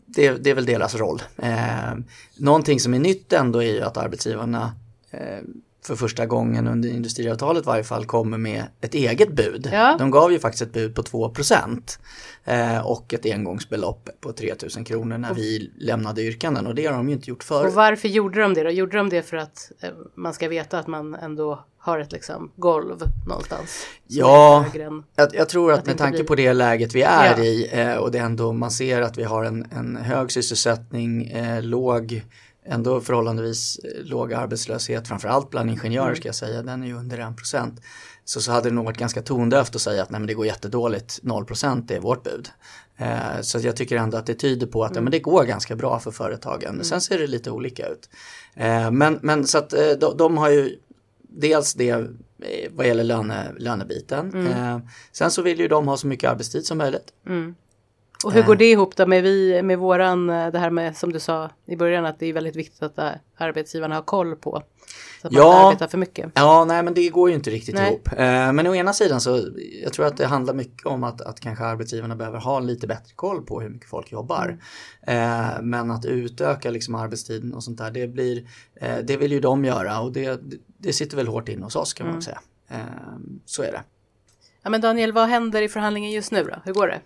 det, 0.05 0.31
det 0.31 0.49
är 0.49 0.55
väl 0.55 0.65
deras 0.65 0.95
roll. 0.95 1.21
Ehm, 1.37 2.05
någonting 2.37 2.79
som 2.79 2.93
är 2.93 2.99
nytt 2.99 3.33
ändå 3.33 3.63
är 3.63 3.73
ju 3.73 3.81
att 3.81 3.97
arbetsgivarna 3.97 4.73
eh, 5.11 5.39
för 5.85 5.95
första 5.95 6.25
gången 6.25 6.67
under 6.67 6.89
industriavtalet 6.89 7.63
i 7.63 7.67
varje 7.67 7.83
fall 7.83 8.05
kommer 8.05 8.37
med 8.37 8.63
ett 8.81 8.93
eget 8.93 9.31
bud. 9.35 9.69
Ja. 9.73 9.95
De 9.99 10.11
gav 10.11 10.31
ju 10.31 10.39
faktiskt 10.39 10.61
ett 10.61 10.73
bud 10.73 10.95
på 10.95 11.03
2 11.03 11.33
eh, 12.45 12.87
och 12.87 13.13
ett 13.13 13.25
engångsbelopp 13.25 14.09
på 14.21 14.31
3 14.33 14.53
000 14.75 14.85
kronor 14.85 15.17
när 15.17 15.33
vi 15.33 15.71
lämnade 15.77 16.21
yrkanden 16.23 16.67
och 16.67 16.75
det 16.75 16.85
har 16.85 16.93
de 16.93 17.07
ju 17.09 17.15
inte 17.15 17.29
gjort 17.29 17.37
Och 17.39 17.43
förut. 17.43 17.73
varför 17.73 18.07
gjorde 18.07 18.41
de 18.41 18.53
det 18.53 18.63
då? 18.63 18.69
Gjorde 18.69 18.97
de 18.97 19.09
det 19.09 19.21
för 19.21 19.37
att 19.37 19.71
eh, 19.81 19.89
man 20.15 20.33
ska 20.33 20.47
veta 20.47 20.79
att 20.79 20.87
man 20.87 21.15
ändå 21.15 21.65
har 21.77 21.99
ett 21.99 22.11
liksom 22.11 22.51
golv 22.55 22.97
någonstans? 23.27 23.85
Ja. 24.07 24.65
Jag, 25.15 25.29
jag 25.35 25.49
tror 25.49 25.73
att, 25.73 25.85
det 25.85 25.91
med 25.91 25.97
tanke 25.97 26.17
blir- 26.17 26.27
på 26.27 26.35
det 26.35 26.53
läget 26.53 26.95
vi 26.95 27.01
är 27.01 27.37
Ja. 27.37 27.43
i 27.43 27.69
eh, 27.71 27.95
och 27.95 28.11
det 28.11 28.17
ändå 28.19 28.53
man 28.53 28.71
ser 28.71 29.01
att 29.01 29.17
vi 29.17 29.23
har 29.23 29.43
en, 29.43 29.67
en 29.71 29.95
hög 29.95 30.31
sysselsättning, 30.31 31.27
eh, 31.27 31.61
låg, 31.61 32.23
ändå 32.65 33.01
förhållandevis 33.01 33.79
eh, 33.83 34.03
låg 34.03 34.33
arbetslöshet, 34.33 35.07
framförallt 35.07 35.49
bland 35.49 35.69
ingenjörer 35.69 36.05
Mm. 36.05 36.15
ska 36.15 36.27
jag 36.27 36.35
säga, 36.35 36.61
den 36.61 36.83
är 36.83 36.87
ju 36.87 36.97
under 36.97 37.17
1 37.17 37.37
procent. 37.37 37.81
så, 38.27 38.41
så 38.41 38.51
hade 38.51 38.69
det 38.69 38.75
nog 38.75 38.85
varit 38.85 38.97
ganska 38.97 39.21
tondövt 39.21 39.75
att 39.75 39.81
säga 39.81 40.03
att 40.03 40.09
nej 40.09 40.19
men 40.19 40.27
det 40.27 40.33
går 40.33 40.45
jättedåligt, 40.45 41.19
0% 41.23 41.91
är 41.91 41.99
vårt 41.99 42.23
bud. 42.23 42.49
Eh, 42.97 43.41
så 43.41 43.59
jag 43.59 43.75
tycker 43.75 43.95
ändå 43.97 44.17
att 44.17 44.25
det 44.25 44.33
tyder 44.33 44.67
på 44.67 44.83
att 44.83 44.91
mm. 44.91 44.97
ja, 44.97 45.03
men 45.03 45.11
det 45.11 45.19
går 45.19 45.43
ganska 45.43 45.75
bra 45.75 45.99
för 45.99 46.11
företagen. 46.11 46.69
Mm. 46.69 46.83
Sen 46.83 47.01
ser 47.01 47.19
det 47.19 47.27
lite 47.27 47.51
olika 47.51 47.87
ut. 47.87 48.09
Eh, 48.53 48.91
men, 48.91 49.19
men 49.21 49.47
så 49.47 49.57
att 49.57 49.73
eh, 49.73 49.89
de, 49.99 50.17
de, 50.17 50.37
har 50.37 50.49
ju 50.49 50.79
dels 51.21 51.73
det 51.73 51.89
eh, 51.89 52.05
vad 52.71 52.87
gäller 52.87 53.03
löne, 53.03 53.53
lönebiten. 53.57 54.33
Mm. 54.33 54.47
Eh, 54.47 54.79
sen 55.11 55.31
så 55.31 55.41
vill 55.41 55.59
ju 55.59 55.67
de 55.67 55.87
ha 55.87 55.97
så 55.97 56.07
mycket 56.07 56.29
arbetstid 56.29 56.65
som 56.65 56.77
möjligt. 56.77 57.13
Mm. 57.27 57.55
Och 58.23 58.31
hur 58.31 58.43
går 58.43 58.55
det 58.55 58.71
ihop 58.71 58.95
då 58.95 59.05
med, 59.05 59.23
vi, 59.23 59.61
med 59.61 59.79
våran, 59.79 60.27
det 60.27 60.59
här 60.59 60.69
med 60.69 60.97
som 60.97 61.13
du 61.13 61.19
sa 61.19 61.49
i 61.65 61.75
början 61.75 62.05
att 62.05 62.19
det 62.19 62.25
är 62.25 62.33
väldigt 62.33 62.55
viktigt 62.55 62.83
att 62.83 62.99
arbetsgivarna 63.37 63.95
har 63.95 64.01
koll 64.01 64.35
på 64.35 64.63
så 65.21 65.27
att 65.27 65.33
ja, 65.33 65.51
man 65.51 65.67
arbetar 65.67 65.87
för 65.87 65.97
mycket. 65.97 66.31
Ja, 66.33 66.65
nej 66.65 66.83
men 66.83 66.93
det 66.93 67.09
går 67.09 67.29
ju 67.29 67.35
inte 67.35 67.49
riktigt 67.49 67.75
nej. 67.75 67.87
ihop. 67.87 68.09
Eh, 68.11 68.51
men 68.53 68.67
å 68.67 68.75
ena 68.75 68.93
sidan 68.93 69.21
så 69.21 69.47
jag 69.83 69.93
tror 69.93 70.05
att 70.05 70.17
det 70.17 70.25
handlar 70.25 70.53
mycket 70.53 70.85
om 70.85 71.03
att, 71.03 71.21
att 71.21 71.39
kanske 71.39 71.63
arbetsgivarna 71.63 72.15
behöver 72.15 72.39
ha 72.39 72.59
lite 72.59 72.87
bättre 72.87 73.13
koll 73.15 73.45
på 73.45 73.61
hur 73.61 73.69
mycket 73.69 73.89
folk 73.89 74.11
jobbar. 74.11 74.57
Mm. 75.01 75.43
Eh, 75.43 75.61
men 75.61 75.91
att 75.91 76.05
utöka 76.05 76.71
liksom 76.71 76.95
arbetstiden 76.95 77.53
och 77.53 77.63
sånt 77.63 77.77
där, 77.77 77.91
det 77.91 78.07
blir, 78.07 78.47
eh, 78.75 78.97
det 79.03 79.17
vill 79.17 79.31
ju 79.31 79.39
de 79.39 79.65
göra 79.65 79.99
och 79.99 80.11
det, 80.11 80.41
det 80.77 80.93
sitter 80.93 81.17
väl 81.17 81.27
hårt 81.27 81.49
in 81.49 81.63
hos 81.63 81.75
oss 81.75 81.93
kan 81.93 82.05
man 82.05 82.13
mm. 82.13 82.21
säga. 82.21 82.39
Eh, 82.69 82.77
så 83.45 83.63
är 83.63 83.71
det. 83.71 83.83
Ja 84.61 84.69
men 84.69 84.81
Daniel, 84.81 85.11
vad 85.11 85.29
händer 85.29 85.61
i 85.61 85.69
förhandlingen 85.69 86.11
just 86.11 86.31
nu 86.31 86.43
då? 86.43 86.55
Hur 86.63 86.73
går 86.73 86.87
det? 86.87 86.99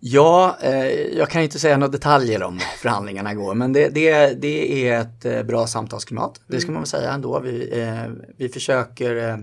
Ja, 0.00 0.56
eh, 0.62 0.88
jag 0.90 1.30
kan 1.30 1.42
inte 1.42 1.58
säga 1.58 1.76
några 1.76 1.90
detaljer 1.90 2.42
om 2.42 2.60
förhandlingarna 2.78 3.34
går, 3.34 3.54
men 3.54 3.72
det, 3.72 3.88
det, 3.88 4.40
det 4.42 4.88
är 4.88 5.00
ett 5.00 5.24
eh, 5.24 5.42
bra 5.42 5.66
samtalsklimat. 5.66 6.40
Det 6.46 6.60
ska 6.60 6.72
man 6.72 6.82
väl 6.82 6.88
säga 6.88 7.12
ändå. 7.12 7.40
Vi, 7.40 7.80
eh, 7.80 8.12
vi 8.36 8.48
försöker 8.48 9.28
eh, 9.28 9.36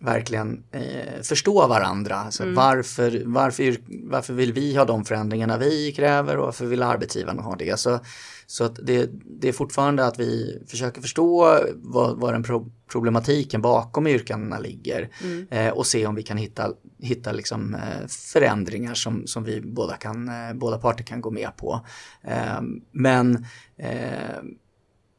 verkligen 0.00 0.62
eh, 0.72 1.22
förstå 1.22 1.66
varandra. 1.66 2.16
Alltså 2.16 2.42
mm. 2.42 2.54
varför, 2.54 3.22
varför, 3.24 3.76
varför 3.86 4.34
vill 4.34 4.52
vi 4.52 4.76
ha 4.76 4.84
de 4.84 5.04
förändringarna 5.04 5.58
vi 5.58 5.92
kräver 5.92 6.36
och 6.36 6.44
varför 6.44 6.66
vill 6.66 6.82
arbetsgivarna 6.82 7.42
ha 7.42 7.56
det? 7.56 7.78
Så, 7.78 8.00
så 8.46 8.64
att 8.64 8.78
det, 8.82 9.10
det 9.40 9.48
är 9.48 9.52
fortfarande 9.52 10.06
att 10.06 10.18
vi 10.18 10.62
försöker 10.68 11.00
förstå 11.00 11.58
vad, 11.74 12.20
vad 12.20 12.34
den 12.34 12.42
pro 12.42 12.72
problematiken 12.92 13.62
bakom 13.62 14.06
yrkandena 14.06 14.58
ligger 14.58 15.10
mm. 15.22 15.46
eh, 15.50 15.72
och 15.72 15.86
se 15.86 16.06
om 16.06 16.14
vi 16.14 16.22
kan 16.22 16.36
hitta, 16.36 16.72
hitta 16.98 17.32
liksom, 17.32 17.74
eh, 17.74 18.06
förändringar 18.08 18.94
som, 18.94 19.26
som 19.26 19.44
vi 19.44 19.60
båda, 19.60 19.96
kan, 19.96 20.28
eh, 20.28 20.54
båda 20.54 20.78
parter 20.78 21.04
kan 21.04 21.20
gå 21.20 21.30
med 21.30 21.56
på. 21.56 21.86
Eh, 22.22 22.60
men 22.92 23.46
eh, 23.76 24.38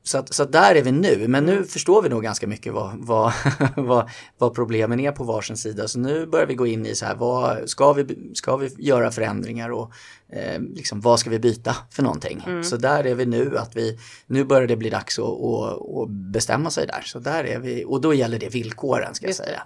så, 0.04 0.18
att, 0.18 0.34
så 0.34 0.44
att 0.44 0.52
där 0.52 0.76
är 0.76 0.82
vi 0.82 0.92
nu, 0.92 1.28
men 1.28 1.46
nu 1.46 1.64
förstår 1.64 2.02
vi 2.02 2.10
nog 2.10 2.24
ganska 2.24 2.48
mycket 2.48 2.74
vad, 2.74 2.98
vad, 2.98 3.34
vad, 3.76 4.10
vad, 4.38 4.54
problemen 4.54 5.00
är 5.00 5.12
på 5.12 5.24
varsin 5.24 5.58
sida. 5.58 5.88
Så 5.88 6.00
nu 6.00 6.26
börjar 6.26 6.46
vi 6.46 6.56
gå 6.56 6.68
in 6.68 6.86
i 6.86 6.96
så 6.96 7.06
här, 7.06 7.16
vad, 7.16 7.70
ska, 7.70 7.94
vi, 7.94 8.32
ska 8.34 8.58
vi 8.58 8.70
göra 8.78 9.12
förändringar 9.12 9.70
och 9.70 9.92
eh, 10.30 10.62
liksom, 10.62 11.02
vad 11.02 11.20
ska 11.20 11.30
vi 11.30 11.40
byta 11.40 11.76
för 11.90 12.04
någonting? 12.04 12.44
Mm. 12.48 12.64
Så 12.64 12.78
där 12.78 13.04
är 13.04 13.16
vi 13.16 13.26
nu, 13.26 13.58
att 13.58 13.76
vi, 13.76 14.00
nu 14.26 14.44
börjar 14.44 14.68
det 14.68 14.76
bli 14.76 14.90
dags 14.90 15.20
att, 15.20 15.26
att, 15.26 15.98
att 15.98 16.10
bestämma 16.10 16.70
sig 16.70 16.88
där. 16.88 17.02
Så 17.06 17.20
där 17.20 17.44
är 17.44 17.60
vi, 17.60 17.86
och 17.88 18.02
då 18.02 18.14
gäller 18.14 18.40
det 18.40 18.50
villkoren 18.50 19.16
ska 19.16 19.26
jag 19.26 19.36
säga. 19.36 19.64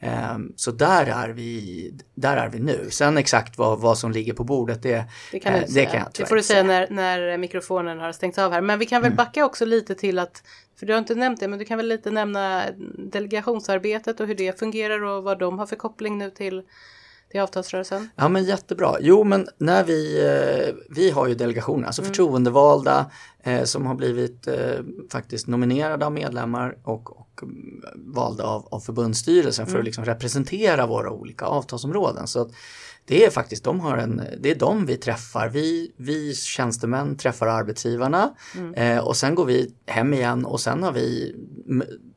Um, 0.00 0.52
så 0.56 0.70
där 0.70 1.06
är, 1.06 1.28
vi, 1.28 1.92
där 2.14 2.36
är 2.36 2.48
vi 2.48 2.58
nu. 2.58 2.88
Sen 2.90 3.18
exakt 3.18 3.58
vad, 3.58 3.80
vad 3.80 3.98
som 3.98 4.12
ligger 4.12 4.32
på 4.32 4.44
bordet 4.44 4.82
det, 4.82 5.04
det 5.32 5.40
kan, 5.40 5.54
eh, 5.54 5.64
det 5.68 5.86
kan 5.86 6.00
jag 6.00 6.08
Det 6.14 6.26
får 6.26 6.36
du 6.36 6.42
säga 6.42 6.62
när, 6.62 6.90
när 6.90 7.38
mikrofonen 7.38 7.98
har 8.00 8.12
stängts 8.12 8.38
av 8.38 8.52
här. 8.52 8.60
Men 8.60 8.78
vi 8.78 8.86
kan 8.86 9.02
väl 9.02 9.12
mm. 9.12 9.16
backa 9.16 9.44
också 9.44 9.64
lite 9.64 9.94
till 9.94 10.18
att, 10.18 10.42
för 10.78 10.86
du 10.86 10.92
har 10.92 10.98
inte 10.98 11.14
nämnt 11.14 11.40
det, 11.40 11.48
men 11.48 11.58
du 11.58 11.64
kan 11.64 11.76
väl 11.76 11.88
lite 11.88 12.10
nämna 12.10 12.64
delegationsarbetet 12.98 14.20
och 14.20 14.26
hur 14.26 14.34
det 14.34 14.58
fungerar 14.58 15.02
och 15.04 15.24
vad 15.24 15.38
de 15.38 15.58
har 15.58 15.66
för 15.66 15.76
koppling 15.76 16.18
nu 16.18 16.30
till 16.30 16.62
till 17.30 17.40
avtalsrörelsen? 17.40 18.08
Ja 18.16 18.28
men 18.28 18.44
jättebra. 18.44 18.96
Jo 19.00 19.24
men 19.24 19.48
när 19.58 19.84
vi, 19.84 20.24
eh, 20.24 20.74
vi 20.88 21.10
har 21.10 21.26
ju 21.26 21.34
delegationer, 21.34 21.86
alltså 21.86 22.02
mm. 22.02 22.08
förtroendevalda 22.08 23.10
eh, 23.42 23.64
som 23.64 23.86
har 23.86 23.94
blivit 23.94 24.46
eh, 24.46 24.80
faktiskt 25.12 25.46
nominerade 25.46 26.06
av 26.06 26.12
medlemmar 26.12 26.78
och, 26.82 27.20
och 27.20 27.40
valda 27.94 28.44
av, 28.44 28.68
av 28.70 28.80
förbundsstyrelsen 28.80 29.62
mm. 29.62 29.70
för 29.70 29.78
att 29.78 29.80
mm. 29.80 29.84
liksom 29.84 30.04
representera 30.04 30.86
våra 30.86 31.10
olika 31.10 31.44
avtalsområden. 31.44 32.26
Så 32.26 32.40
att 32.40 32.50
det 33.08 33.24
är 33.24 33.30
faktiskt, 33.30 33.64
de 33.64 33.80
har 33.80 33.96
en, 33.96 34.22
det 34.40 34.50
är 34.50 34.54
de 34.54 34.86
vi 34.86 34.96
träffar. 34.96 35.48
Vi, 35.48 35.92
vi 35.96 36.34
tjänstemän 36.34 37.16
träffar 37.16 37.46
arbetsgivarna 37.46 38.34
mm. 38.56 38.74
eh, 38.74 39.04
och 39.04 39.16
sen 39.16 39.34
går 39.34 39.44
vi 39.44 39.74
hem 39.86 40.14
igen 40.14 40.44
och 40.44 40.60
sen 40.60 40.82
har 40.82 40.92
vi 40.92 41.36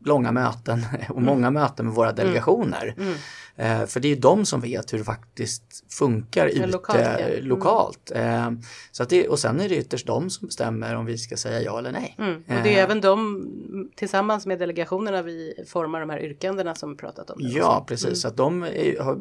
långa 0.05 0.31
möten 0.31 0.85
och 1.09 1.17
mm. 1.17 1.25
många 1.25 1.51
möten 1.51 1.85
med 1.85 1.95
våra 1.95 2.09
mm. 2.09 2.15
delegationer. 2.15 2.95
Mm. 2.97 3.13
Eh, 3.55 3.87
för 3.87 3.99
det 3.99 4.11
är 4.11 4.15
de 4.15 4.45
som 4.45 4.61
vet 4.61 4.93
hur 4.93 4.97
det 4.97 5.03
faktiskt 5.03 5.93
funkar 5.93 6.47
ute 6.47 6.67
lokalt. 6.67 6.99
Ja. 6.99 7.17
Mm. 7.17 7.45
lokalt. 7.45 8.11
Eh, 8.15 8.51
så 8.91 9.03
att 9.03 9.09
det, 9.09 9.27
och 9.27 9.39
sen 9.39 9.59
är 9.59 9.69
det 9.69 9.75
ytterst 9.77 10.07
de 10.07 10.29
som 10.29 10.47
bestämmer 10.47 10.95
om 10.95 11.05
vi 11.05 11.17
ska 11.21 11.37
säga 11.37 11.61
ja 11.61 11.79
eller 11.79 11.91
nej. 11.91 12.15
Mm. 12.17 12.35
Och 12.35 12.63
det 12.63 12.69
är 12.69 12.77
eh. 12.77 12.83
även 12.83 13.01
de 13.01 13.47
tillsammans 13.95 14.45
med 14.45 14.59
delegationerna 14.59 15.21
vi 15.21 15.53
formar 15.67 15.99
de 15.99 16.09
här 16.09 16.19
yrkandena 16.23 16.75
som 16.75 16.89
vi 16.89 16.97
pratat 16.97 17.29
om. 17.29 17.37
Ja, 17.39 17.77
också. 17.77 17.85
precis. 17.85 18.05
Mm. 18.05 18.15
Så 18.15 18.27
att 18.27 18.37
de 18.37 18.59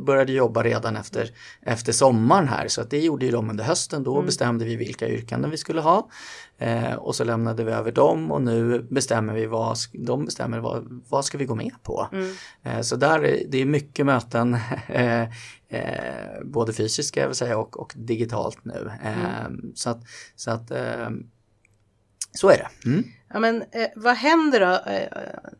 började 0.06 0.32
jobba 0.32 0.62
redan 0.62 0.96
efter, 0.96 1.30
efter 1.62 1.92
sommaren 1.92 2.48
här. 2.48 2.68
Så 2.68 2.80
att 2.80 2.90
det 2.90 2.98
gjorde 2.98 3.26
ju 3.26 3.32
de 3.32 3.50
under 3.50 3.64
hösten. 3.64 4.04
Då 4.04 4.14
mm. 4.14 4.26
bestämde 4.26 4.64
vi 4.64 4.76
vilka 4.76 5.08
yrkanden 5.08 5.50
vi 5.50 5.56
skulle 5.56 5.80
ha. 5.80 6.08
Eh, 6.60 6.94
och 6.94 7.14
så 7.14 7.24
lämnade 7.24 7.64
vi 7.64 7.72
över 7.72 7.92
dem 7.92 8.32
och 8.32 8.42
nu 8.42 8.86
bestämmer 8.90 9.34
vi 9.34 9.46
vad, 9.46 9.76
de 9.92 10.24
bestämmer 10.24 10.58
vad, 10.58 11.02
vad 11.08 11.24
ska 11.24 11.38
vi 11.38 11.44
gå 11.44 11.54
med 11.54 11.72
på. 11.82 12.08
Mm. 12.12 12.34
Eh, 12.62 12.80
så 12.80 12.96
där 12.96 13.24
är, 13.24 13.42
det 13.48 13.58
är 13.58 13.66
mycket 13.66 14.06
möten, 14.06 14.54
eh, 14.88 15.22
eh 15.68 16.42
både 16.44 16.72
fysiska 16.72 17.26
vill 17.26 17.36
säga, 17.36 17.58
och, 17.58 17.80
och 17.80 17.92
digitalt 17.96 18.64
nu. 18.64 18.90
Eh, 19.02 19.44
mm. 19.46 19.72
Så 19.74 19.90
att, 19.90 20.00
så, 20.36 20.50
att 20.50 20.70
eh, 20.70 21.08
så 22.33 22.49
är 22.49 22.57
det. 22.57 22.88
Mm. 22.88 23.05
Ja, 23.33 23.40
men, 23.40 23.64
vad 23.97 24.14
händer 24.14 24.61
då 24.61 24.81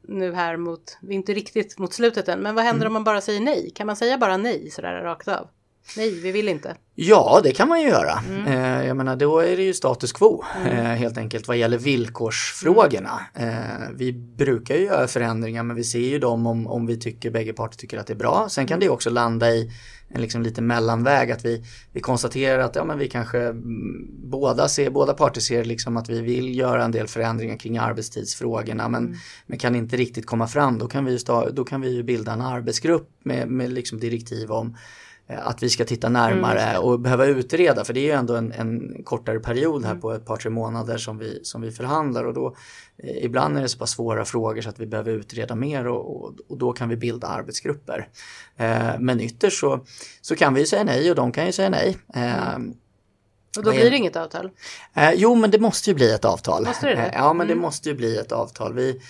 nu 0.03 0.33
här 0.33 0.57
mot, 0.57 0.99
inte 1.03 1.35
riktigt 1.35 1.79
mot 1.79 1.95
slutet 1.95 2.29
än, 2.29 2.41
men 2.41 2.55
vad 2.55 2.65
händer 2.65 2.87
mm. 2.87 2.87
om 2.87 2.93
man 2.93 3.05
bara 3.05 3.21
säger 3.21 3.41
nej? 3.41 3.73
Kan 3.75 3.87
man 3.87 3.97
säga 3.97 4.19
bara 4.19 4.37
nej 4.37 4.71
sådär 4.71 5.03
rakt 5.03 5.29
av? 5.29 5.49
Nej, 5.96 6.20
vi 6.20 6.33
vill 6.33 6.48
inte. 6.48 6.76
Ja, 6.94 7.40
det 7.44 7.53
kan 7.53 7.68
man 7.68 7.81
ju 7.81 7.88
göra. 7.88 8.22
Mm. 8.29 8.46
Eh, 8.46 8.87
jag 8.87 8.96
menar, 8.96 9.16
då 9.16 9.38
är 9.38 9.57
det 9.57 9.62
ju 9.62 9.74
status 9.74 10.12
quo 10.12 10.44
mm. 10.57 10.79
eh, 10.79 10.85
helt 10.85 11.18
enkelt 11.18 11.48
vad 11.48 11.57
gäller 11.57 11.79
villkorsfrågorna. 11.79 13.20
Eh, 13.35 13.88
vi 13.94 14.12
brukar 14.12 14.74
ju 14.74 14.85
göra 14.85 15.07
förändringar 15.07 15.62
men 15.62 15.76
vi 15.76 15.85
ser 15.85 15.98
ju 15.98 16.18
dem 16.18 16.46
om, 16.46 16.66
om 16.66 16.87
vi 16.87 16.96
tycker, 16.98 17.31
bägge 17.31 17.53
parter 17.53 17.79
tycker 17.79 17.98
att 17.98 18.07
det 18.07 18.12
är 18.12 18.16
bra. 18.16 18.46
Sen 18.50 18.66
kan 18.66 18.81
det 18.81 18.88
också 18.88 19.11
landa 19.11 19.50
i 19.50 19.70
en 20.09 20.20
liksom 20.20 20.42
lite 20.42 20.62
mellanväg 20.62 21.31
att 21.31 21.44
vi, 21.44 21.64
vi 21.92 22.00
konstaterar 22.00 22.59
att 22.59 22.76
ja, 22.76 22.85
men 22.85 22.98
vi 22.98 23.09
kanske 23.09 23.38
mm, 23.38 24.31
båda, 24.31 24.68
ser, 24.68 24.90
båda 24.90 25.14
parter 25.14 25.40
ser 25.40 25.64
liksom 25.64 25.96
att 25.96 26.09
vi 26.09 26.20
vill 26.20 26.59
göra 26.59 26.85
en 26.85 26.92
del 26.92 27.07
förändringar 27.07 27.57
kring 27.57 27.79
arbetstidsfrågorna 27.79 28.88
men, 28.88 29.07
mm. 29.07 29.18
men 29.46 29.59
kan 29.59 29.74
inte 29.74 29.96
riktigt 29.96 30.26
komma 30.26 30.48
fram. 30.48 30.79
Då 30.79 30.87
kan 30.87 31.05
vi, 31.05 31.18
då 31.53 31.64
kan 31.64 31.81
vi 31.81 31.94
ju 31.94 32.03
bilda 32.03 32.33
en 32.33 32.40
arbetsgrupp 32.40 33.09
med, 33.24 33.48
med 33.48 33.72
liksom 33.72 34.00
direktiv 34.00 34.50
om 34.50 34.76
att 35.38 35.62
vi 35.62 35.69
ska 35.69 35.85
titta 35.85 36.09
närmare 36.09 36.61
mm. 36.61 36.83
och 36.83 37.01
behöva 37.01 37.27
utreda 37.27 37.85
för 37.85 37.95
det 37.95 38.01
är 38.01 38.05
ju 38.05 38.11
ändå 38.11 38.37
en, 38.37 38.53
en 38.53 39.03
kortare 39.05 39.40
period 39.40 39.85
här 39.85 39.90
mm. 39.90 40.01
på 40.01 40.12
ett 40.12 40.27
par 40.27 40.37
tre 40.37 40.51
månader 40.51 40.99
som 40.99 41.19
vi, 41.19 41.40
som 41.43 41.62
vi 41.62 41.71
förhandlar 41.71 42.25
och 42.25 42.35
då 42.35 42.57
eh, 43.03 43.25
ibland 43.25 43.59
är 43.59 43.62
det 43.62 43.69
så 43.69 43.79
pass 43.79 43.90
svåra 43.90 44.25
frågor 44.25 44.61
så 44.61 44.69
att 44.69 44.81
vi 44.81 44.87
behöver 44.87 45.12
utreda 45.12 45.55
mer 45.55 45.87
och, 45.87 46.25
och, 46.25 46.35
och 46.49 46.59
då 46.59 46.73
kan 46.73 46.88
vi 46.88 46.97
bilda 46.97 47.27
arbetsgrupper. 47.27 48.09
Eh, 48.57 48.90
men 48.99 49.21
ytterst 49.21 49.61
så, 49.61 49.85
så 50.21 50.37
kan 50.37 50.55
vi 50.55 50.66
säga 50.66 50.85
nej 50.85 51.11
och 51.11 51.16
de 51.16 51.33
kan 51.33 51.47
ju 51.47 51.53
säga 51.53 51.71
nej. 51.71 51.97
Eh, 52.14 52.55
mm. 52.55 52.75
Och 53.57 53.64
då 53.64 53.71
blir 53.71 53.90
det 53.90 53.97
inget 53.97 54.16
avtal? 54.16 54.51
Eh, 54.95 55.12
jo, 55.14 55.35
men 55.35 55.51
det 55.51 55.59
måste 55.59 55.90
ju 55.90 55.95
bli 55.95 56.12
ett 56.14 56.25
avtal. 56.25 56.64
Måste 56.64 56.87
det? 56.87 56.93
Eh, 56.93 57.11
ja, 57.14 57.33
men 57.33 57.47
det 57.47 57.53
mm. 57.53 57.62
måste 57.62 57.88
ju 57.88 57.95
bli 57.95 58.16
ett 58.16 58.33
avtal. 58.33 58.75
Vi, 58.75 59.01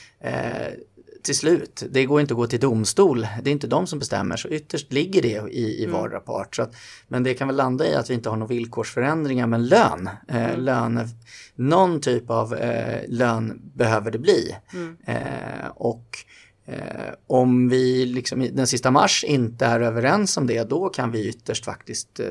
till 1.22 1.36
slut. 1.36 1.82
Det 1.90 2.04
går 2.04 2.20
inte 2.20 2.34
att 2.34 2.38
gå 2.38 2.46
till 2.46 2.60
domstol. 2.60 3.26
Det 3.42 3.50
är 3.50 3.52
inte 3.52 3.66
de 3.66 3.86
som 3.86 3.98
bestämmer 3.98 4.36
så 4.36 4.48
ytterst 4.48 4.92
ligger 4.92 5.22
det 5.22 5.52
i, 5.52 5.80
i 5.80 5.84
mm. 5.84 5.96
vardera 5.96 6.20
part. 6.20 6.56
Så 6.56 6.62
att, 6.62 6.74
men 7.08 7.22
det 7.22 7.34
kan 7.34 7.48
väl 7.48 7.56
landa 7.56 7.86
i 7.86 7.94
att 7.94 8.10
vi 8.10 8.14
inte 8.14 8.28
har 8.28 8.36
några 8.36 8.54
villkorsförändringar 8.54 9.46
men 9.46 9.66
lön. 9.66 10.10
Eh, 10.28 10.44
mm. 10.44 10.60
lön 10.60 11.08
någon 11.54 12.00
typ 12.00 12.30
av 12.30 12.54
eh, 12.54 13.00
lön 13.08 13.60
behöver 13.74 14.10
det 14.10 14.18
bli. 14.18 14.56
Mm. 14.72 14.96
Eh, 15.06 15.68
och 15.74 16.18
eh, 16.66 17.14
om 17.26 17.68
vi 17.68 18.06
liksom 18.06 18.48
den 18.52 18.66
sista 18.66 18.90
mars 18.90 19.24
inte 19.24 19.66
är 19.66 19.80
överens 19.80 20.36
om 20.36 20.46
det 20.46 20.70
då 20.70 20.88
kan 20.88 21.10
vi 21.10 21.28
ytterst 21.28 21.64
faktiskt 21.64 22.20
eh, 22.20 22.26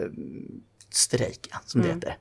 strejka 0.89 1.61
som 1.65 1.81
det 1.81 1.87
mm. 1.87 1.97
heter. 1.97 2.17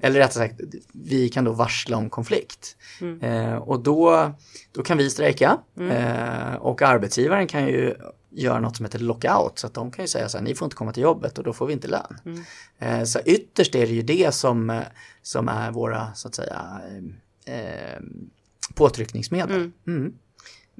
Eller 0.00 0.20
rättare 0.20 0.48
sagt, 0.48 0.60
vi 0.92 1.28
kan 1.28 1.44
då 1.44 1.52
varsla 1.52 1.96
om 1.96 2.10
konflikt. 2.10 2.76
Mm. 3.00 3.20
Eh, 3.20 3.56
och 3.56 3.82
då, 3.82 4.32
då 4.72 4.82
kan 4.82 4.98
vi 4.98 5.10
strejka 5.10 5.58
mm. 5.76 5.90
eh, 5.90 6.54
och 6.54 6.82
arbetsgivaren 6.82 7.46
kan 7.46 7.66
ju 7.66 7.94
göra 8.30 8.60
något 8.60 8.76
som 8.76 8.84
heter 8.84 8.98
lockout 8.98 9.58
så 9.58 9.66
att 9.66 9.74
de 9.74 9.90
kan 9.90 10.04
ju 10.04 10.08
säga 10.08 10.28
så 10.28 10.38
här, 10.38 10.44
ni 10.44 10.54
får 10.54 10.66
inte 10.66 10.76
komma 10.76 10.92
till 10.92 11.02
jobbet 11.02 11.38
och 11.38 11.44
då 11.44 11.52
får 11.52 11.66
vi 11.66 11.72
inte 11.72 11.88
lön. 11.88 12.18
Mm. 12.24 12.44
Eh, 12.78 13.04
så 13.04 13.18
ytterst 13.24 13.74
är 13.74 13.86
det 13.86 13.92
ju 13.92 14.02
det 14.02 14.34
som, 14.34 14.82
som 15.22 15.48
är 15.48 15.70
våra 15.70 16.14
så 16.14 16.28
att 16.28 16.34
säga 16.34 16.80
eh, 17.44 18.00
påtryckningsmedel. 18.74 19.70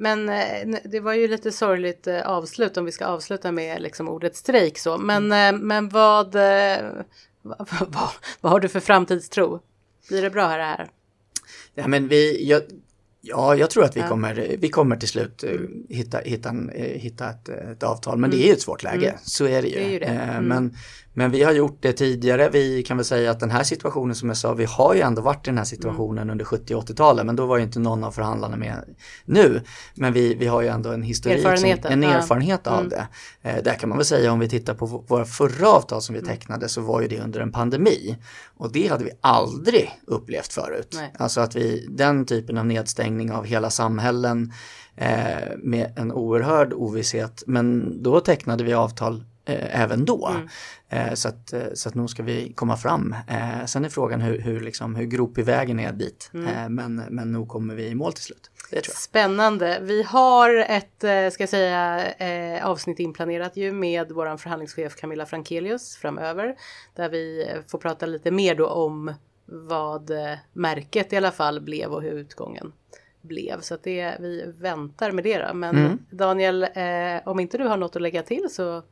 Men 0.00 0.28
eh, 0.28 0.80
det 0.84 1.00
var 1.00 1.12
ju 1.12 1.28
lite 1.28 1.52
sorgligt 1.52 2.06
eh, 2.06 2.20
avslut 2.20 2.76
om 2.76 2.84
vi 2.84 2.92
ska 2.92 3.06
avsluta 3.06 3.52
med 3.52 3.82
liksom 3.82 4.08
ordet 4.08 4.36
strejk 4.36 4.78
så. 4.78 4.98
Men, 4.98 5.32
mm. 5.32 5.66
men 5.66 5.88
vad, 5.88 6.34
vad, 7.42 7.68
vad, 7.88 8.10
vad, 8.40 8.52
har 8.52 8.60
du 8.60 8.68
för 8.68 8.80
framtidstro? 8.80 9.60
Blir 10.08 10.22
det 10.22 10.30
bra 10.30 10.46
här? 10.46 10.58
här? 10.58 10.88
Ja, 11.74 11.88
men 11.88 12.08
vi, 12.08 12.48
jag, 12.48 12.62
Ja, 13.20 13.54
jag 13.54 13.70
tror 13.70 13.84
att 13.84 13.96
vi, 13.96 14.00
ja. 14.00 14.08
kommer, 14.08 14.56
vi 14.58 14.68
kommer 14.68 14.96
till 14.96 15.08
slut 15.08 15.44
uh, 15.44 15.60
hitta, 15.88 16.18
hitta, 16.18 16.48
en, 16.48 16.70
uh, 16.70 16.82
hitta 16.82 17.30
ett, 17.30 17.48
ett, 17.48 17.82
avtal. 17.82 18.18
Men 18.18 18.30
mm. 18.30 18.38
det 18.38 18.44
är 18.44 18.46
ju 18.46 18.52
ett 18.52 18.62
svårt 18.62 18.82
läge, 18.82 19.08
mm. 19.08 19.18
så 19.22 19.46
är 19.46 19.62
det 19.62 19.68
ju. 19.68 19.74
Det 19.74 19.84
är 19.84 19.90
ju 19.90 19.98
det. 19.98 20.06
Uh, 20.06 20.36
mm. 20.36 20.44
men, 20.44 20.74
men 21.18 21.30
vi 21.30 21.42
har 21.42 21.52
gjort 21.52 21.78
det 21.80 21.92
tidigare. 21.92 22.48
Vi 22.52 22.82
kan 22.82 22.96
väl 22.96 23.06
säga 23.06 23.30
att 23.30 23.40
den 23.40 23.50
här 23.50 23.62
situationen 23.62 24.14
som 24.14 24.28
jag 24.28 24.36
sa, 24.36 24.54
vi 24.54 24.64
har 24.64 24.94
ju 24.94 25.00
ändå 25.00 25.22
varit 25.22 25.46
i 25.46 25.50
den 25.50 25.58
här 25.58 25.64
situationen 25.64 26.18
mm. 26.18 26.30
under 26.30 26.44
70 26.44 26.74
80-talet. 26.74 27.26
Men 27.26 27.36
då 27.36 27.46
var 27.46 27.56
ju 27.56 27.62
inte 27.62 27.78
någon 27.78 28.04
av 28.04 28.12
förhandlarna 28.12 28.56
med 28.56 28.84
nu. 29.24 29.60
Men 29.94 30.12
vi, 30.12 30.34
vi 30.34 30.46
har 30.46 30.62
ju 30.62 30.68
ändå 30.68 30.90
en 30.90 31.02
historik, 31.02 31.42
som, 31.42 31.92
en 31.92 32.04
erfarenhet 32.04 32.66
av 32.66 32.78
mm. 32.78 32.88
det. 32.88 33.08
Eh, 33.42 33.62
där 33.62 33.74
kan 33.74 33.88
man 33.88 33.98
väl 33.98 34.04
säga 34.04 34.32
om 34.32 34.38
vi 34.38 34.48
tittar 34.48 34.74
på 34.74 34.86
våra 34.86 35.24
förra 35.24 35.68
avtal 35.68 36.02
som 36.02 36.14
vi 36.14 36.20
mm. 36.20 36.30
tecknade 36.30 36.68
så 36.68 36.80
var 36.80 37.00
ju 37.00 37.08
det 37.08 37.20
under 37.20 37.40
en 37.40 37.52
pandemi. 37.52 38.16
Och 38.56 38.72
det 38.72 38.86
hade 38.88 39.04
vi 39.04 39.10
aldrig 39.20 39.90
upplevt 40.06 40.52
förut. 40.52 40.94
Nej. 40.94 41.12
Alltså 41.18 41.40
att 41.40 41.56
vi, 41.56 41.86
den 41.90 42.26
typen 42.26 42.58
av 42.58 42.66
nedstängning 42.66 43.07
av 43.32 43.44
hela 43.44 43.70
samhällen 43.70 44.52
eh, 44.96 45.56
med 45.58 45.92
en 45.96 46.12
oerhörd 46.12 46.72
ovisshet. 46.72 47.42
Men 47.46 47.96
då 48.02 48.20
tecknade 48.20 48.64
vi 48.64 48.74
avtal 48.74 49.24
eh, 49.44 49.82
även 49.82 50.04
då. 50.04 50.28
Mm. 50.28 50.48
Eh, 50.88 51.14
så, 51.14 51.28
att, 51.28 51.52
eh, 51.52 51.60
så 51.74 51.88
att 51.88 51.94
nog 51.94 52.10
ska 52.10 52.22
vi 52.22 52.52
komma 52.52 52.76
fram. 52.76 53.14
Eh, 53.28 53.64
sen 53.66 53.84
är 53.84 53.88
frågan 53.88 54.20
hur, 54.20 54.38
hur, 54.38 54.60
liksom, 54.60 54.94
hur 54.94 55.04
gropig 55.04 55.44
vägen 55.44 55.80
är 55.80 55.92
dit. 55.92 56.30
Mm. 56.34 56.74
Men, 56.74 57.02
men 57.10 57.32
nog 57.32 57.48
kommer 57.48 57.74
vi 57.74 57.86
i 57.86 57.94
mål 57.94 58.12
till 58.12 58.24
slut. 58.24 58.50
Spännande. 58.94 59.78
Vi 59.82 60.02
har 60.02 60.54
ett 60.54 61.32
ska 61.32 61.42
jag 61.42 61.48
säga, 61.48 62.04
avsnitt 62.64 62.98
inplanerat 62.98 63.56
ju 63.56 63.72
med 63.72 64.12
vår 64.12 64.36
förhandlingschef 64.36 64.96
Camilla 64.96 65.26
Frankelius 65.26 65.96
framöver. 65.96 66.56
Där 66.96 67.08
vi 67.08 67.50
får 67.68 67.78
prata 67.78 68.06
lite 68.06 68.30
mer 68.30 68.54
då 68.54 68.66
om 68.66 69.14
vad 69.50 70.10
märket 70.52 71.12
i 71.12 71.16
alla 71.16 71.30
fall 71.30 71.60
blev 71.60 71.92
och 71.92 72.02
hur 72.02 72.12
utgången 72.12 72.72
blev. 73.20 73.60
Så 73.60 73.74
att 73.74 73.82
det, 73.82 74.16
vi 74.20 74.54
väntar 74.58 75.12
med 75.12 75.24
det 75.24 75.38
då. 75.38 75.54
Men 75.54 75.76
mm. 75.76 75.98
Daniel, 76.10 76.66
om 77.24 77.40
inte 77.40 77.58
du 77.58 77.64
har 77.64 77.76
något 77.76 77.96
att 77.96 78.02
lägga 78.02 78.22
till 78.22 78.48
så 78.50 78.82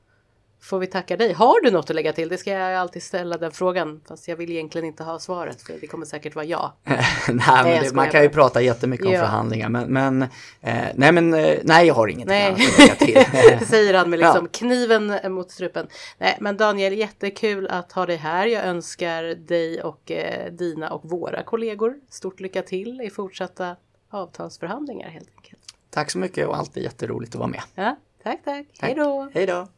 får 0.67 0.79
vi 0.79 0.87
tacka 0.87 1.17
dig. 1.17 1.33
Har 1.33 1.61
du 1.63 1.71
något 1.71 1.91
att 1.91 1.97
lägga 1.97 2.13
till? 2.13 2.29
Det 2.29 2.39
ska 2.39 2.51
jag 2.51 2.75
alltid 2.75 3.03
ställa 3.03 3.37
den 3.37 3.53
frågan. 3.53 4.01
Fast 4.09 4.29
jag 4.29 4.37
vill 4.37 4.51
egentligen 4.51 4.87
inte 4.87 5.03
ha 5.03 5.19
svaret 5.19 5.63
för 5.63 5.75
det 5.81 5.87
kommer 5.87 6.07
säkert 6.07 6.35
vara 6.35 6.45
ja. 6.45 6.77
nej, 7.29 7.81
det, 7.83 7.95
man 7.95 8.11
kan 8.11 8.23
ju 8.23 8.29
prata 8.29 8.61
jättemycket 8.61 9.07
om 9.07 9.13
ja. 9.13 9.21
förhandlingar. 9.21 9.69
Men, 9.69 9.93
men 9.93 10.23
eh, 10.23 10.89
nej, 10.95 11.13
men 11.13 11.35
eh, 11.35 11.59
nej, 11.63 11.87
jag 11.87 11.95
har 11.95 12.09
inget 12.09 12.29
nej. 12.29 12.53
att 12.53 12.79
lägga 12.79 12.95
till. 12.95 13.67
säger 13.67 13.95
han 13.95 14.11
med 14.11 14.19
liksom 14.19 14.49
ja. 14.53 14.59
kniven 14.59 15.33
mot 15.33 15.51
strupen. 15.51 15.87
Nej, 16.19 16.37
men 16.41 16.57
Daniel, 16.57 16.93
jättekul 16.93 17.69
att 17.69 17.93
ha 17.93 18.07
dig 18.07 18.17
här. 18.17 18.47
Jag 18.47 18.65
önskar 18.65 19.23
dig 19.23 19.83
och 19.83 20.11
eh, 20.11 20.53
dina 20.53 20.91
och 20.91 21.11
våra 21.11 21.43
kollegor 21.43 21.95
stort 22.11 22.41
lycka 22.41 22.63
till 22.63 23.01
i 23.01 23.11
fortsatta 23.11 23.77
avtalsförhandlingar 24.11 25.09
helt 25.09 25.29
enkelt. 25.37 25.61
Tack 25.91 26.11
så 26.11 26.19
mycket 26.19 26.49
och 26.49 26.57
alltid 26.57 26.83
jätteroligt 26.83 27.35
att 27.35 27.39
vara 27.39 27.49
med. 27.49 27.63
Ja, 27.75 27.97
tack, 28.23 28.45
tack. 28.45 28.67
tack. 28.67 28.89
Hej 28.89 28.95
då. 28.95 29.31
Hej 29.35 29.47
då. 29.47 29.69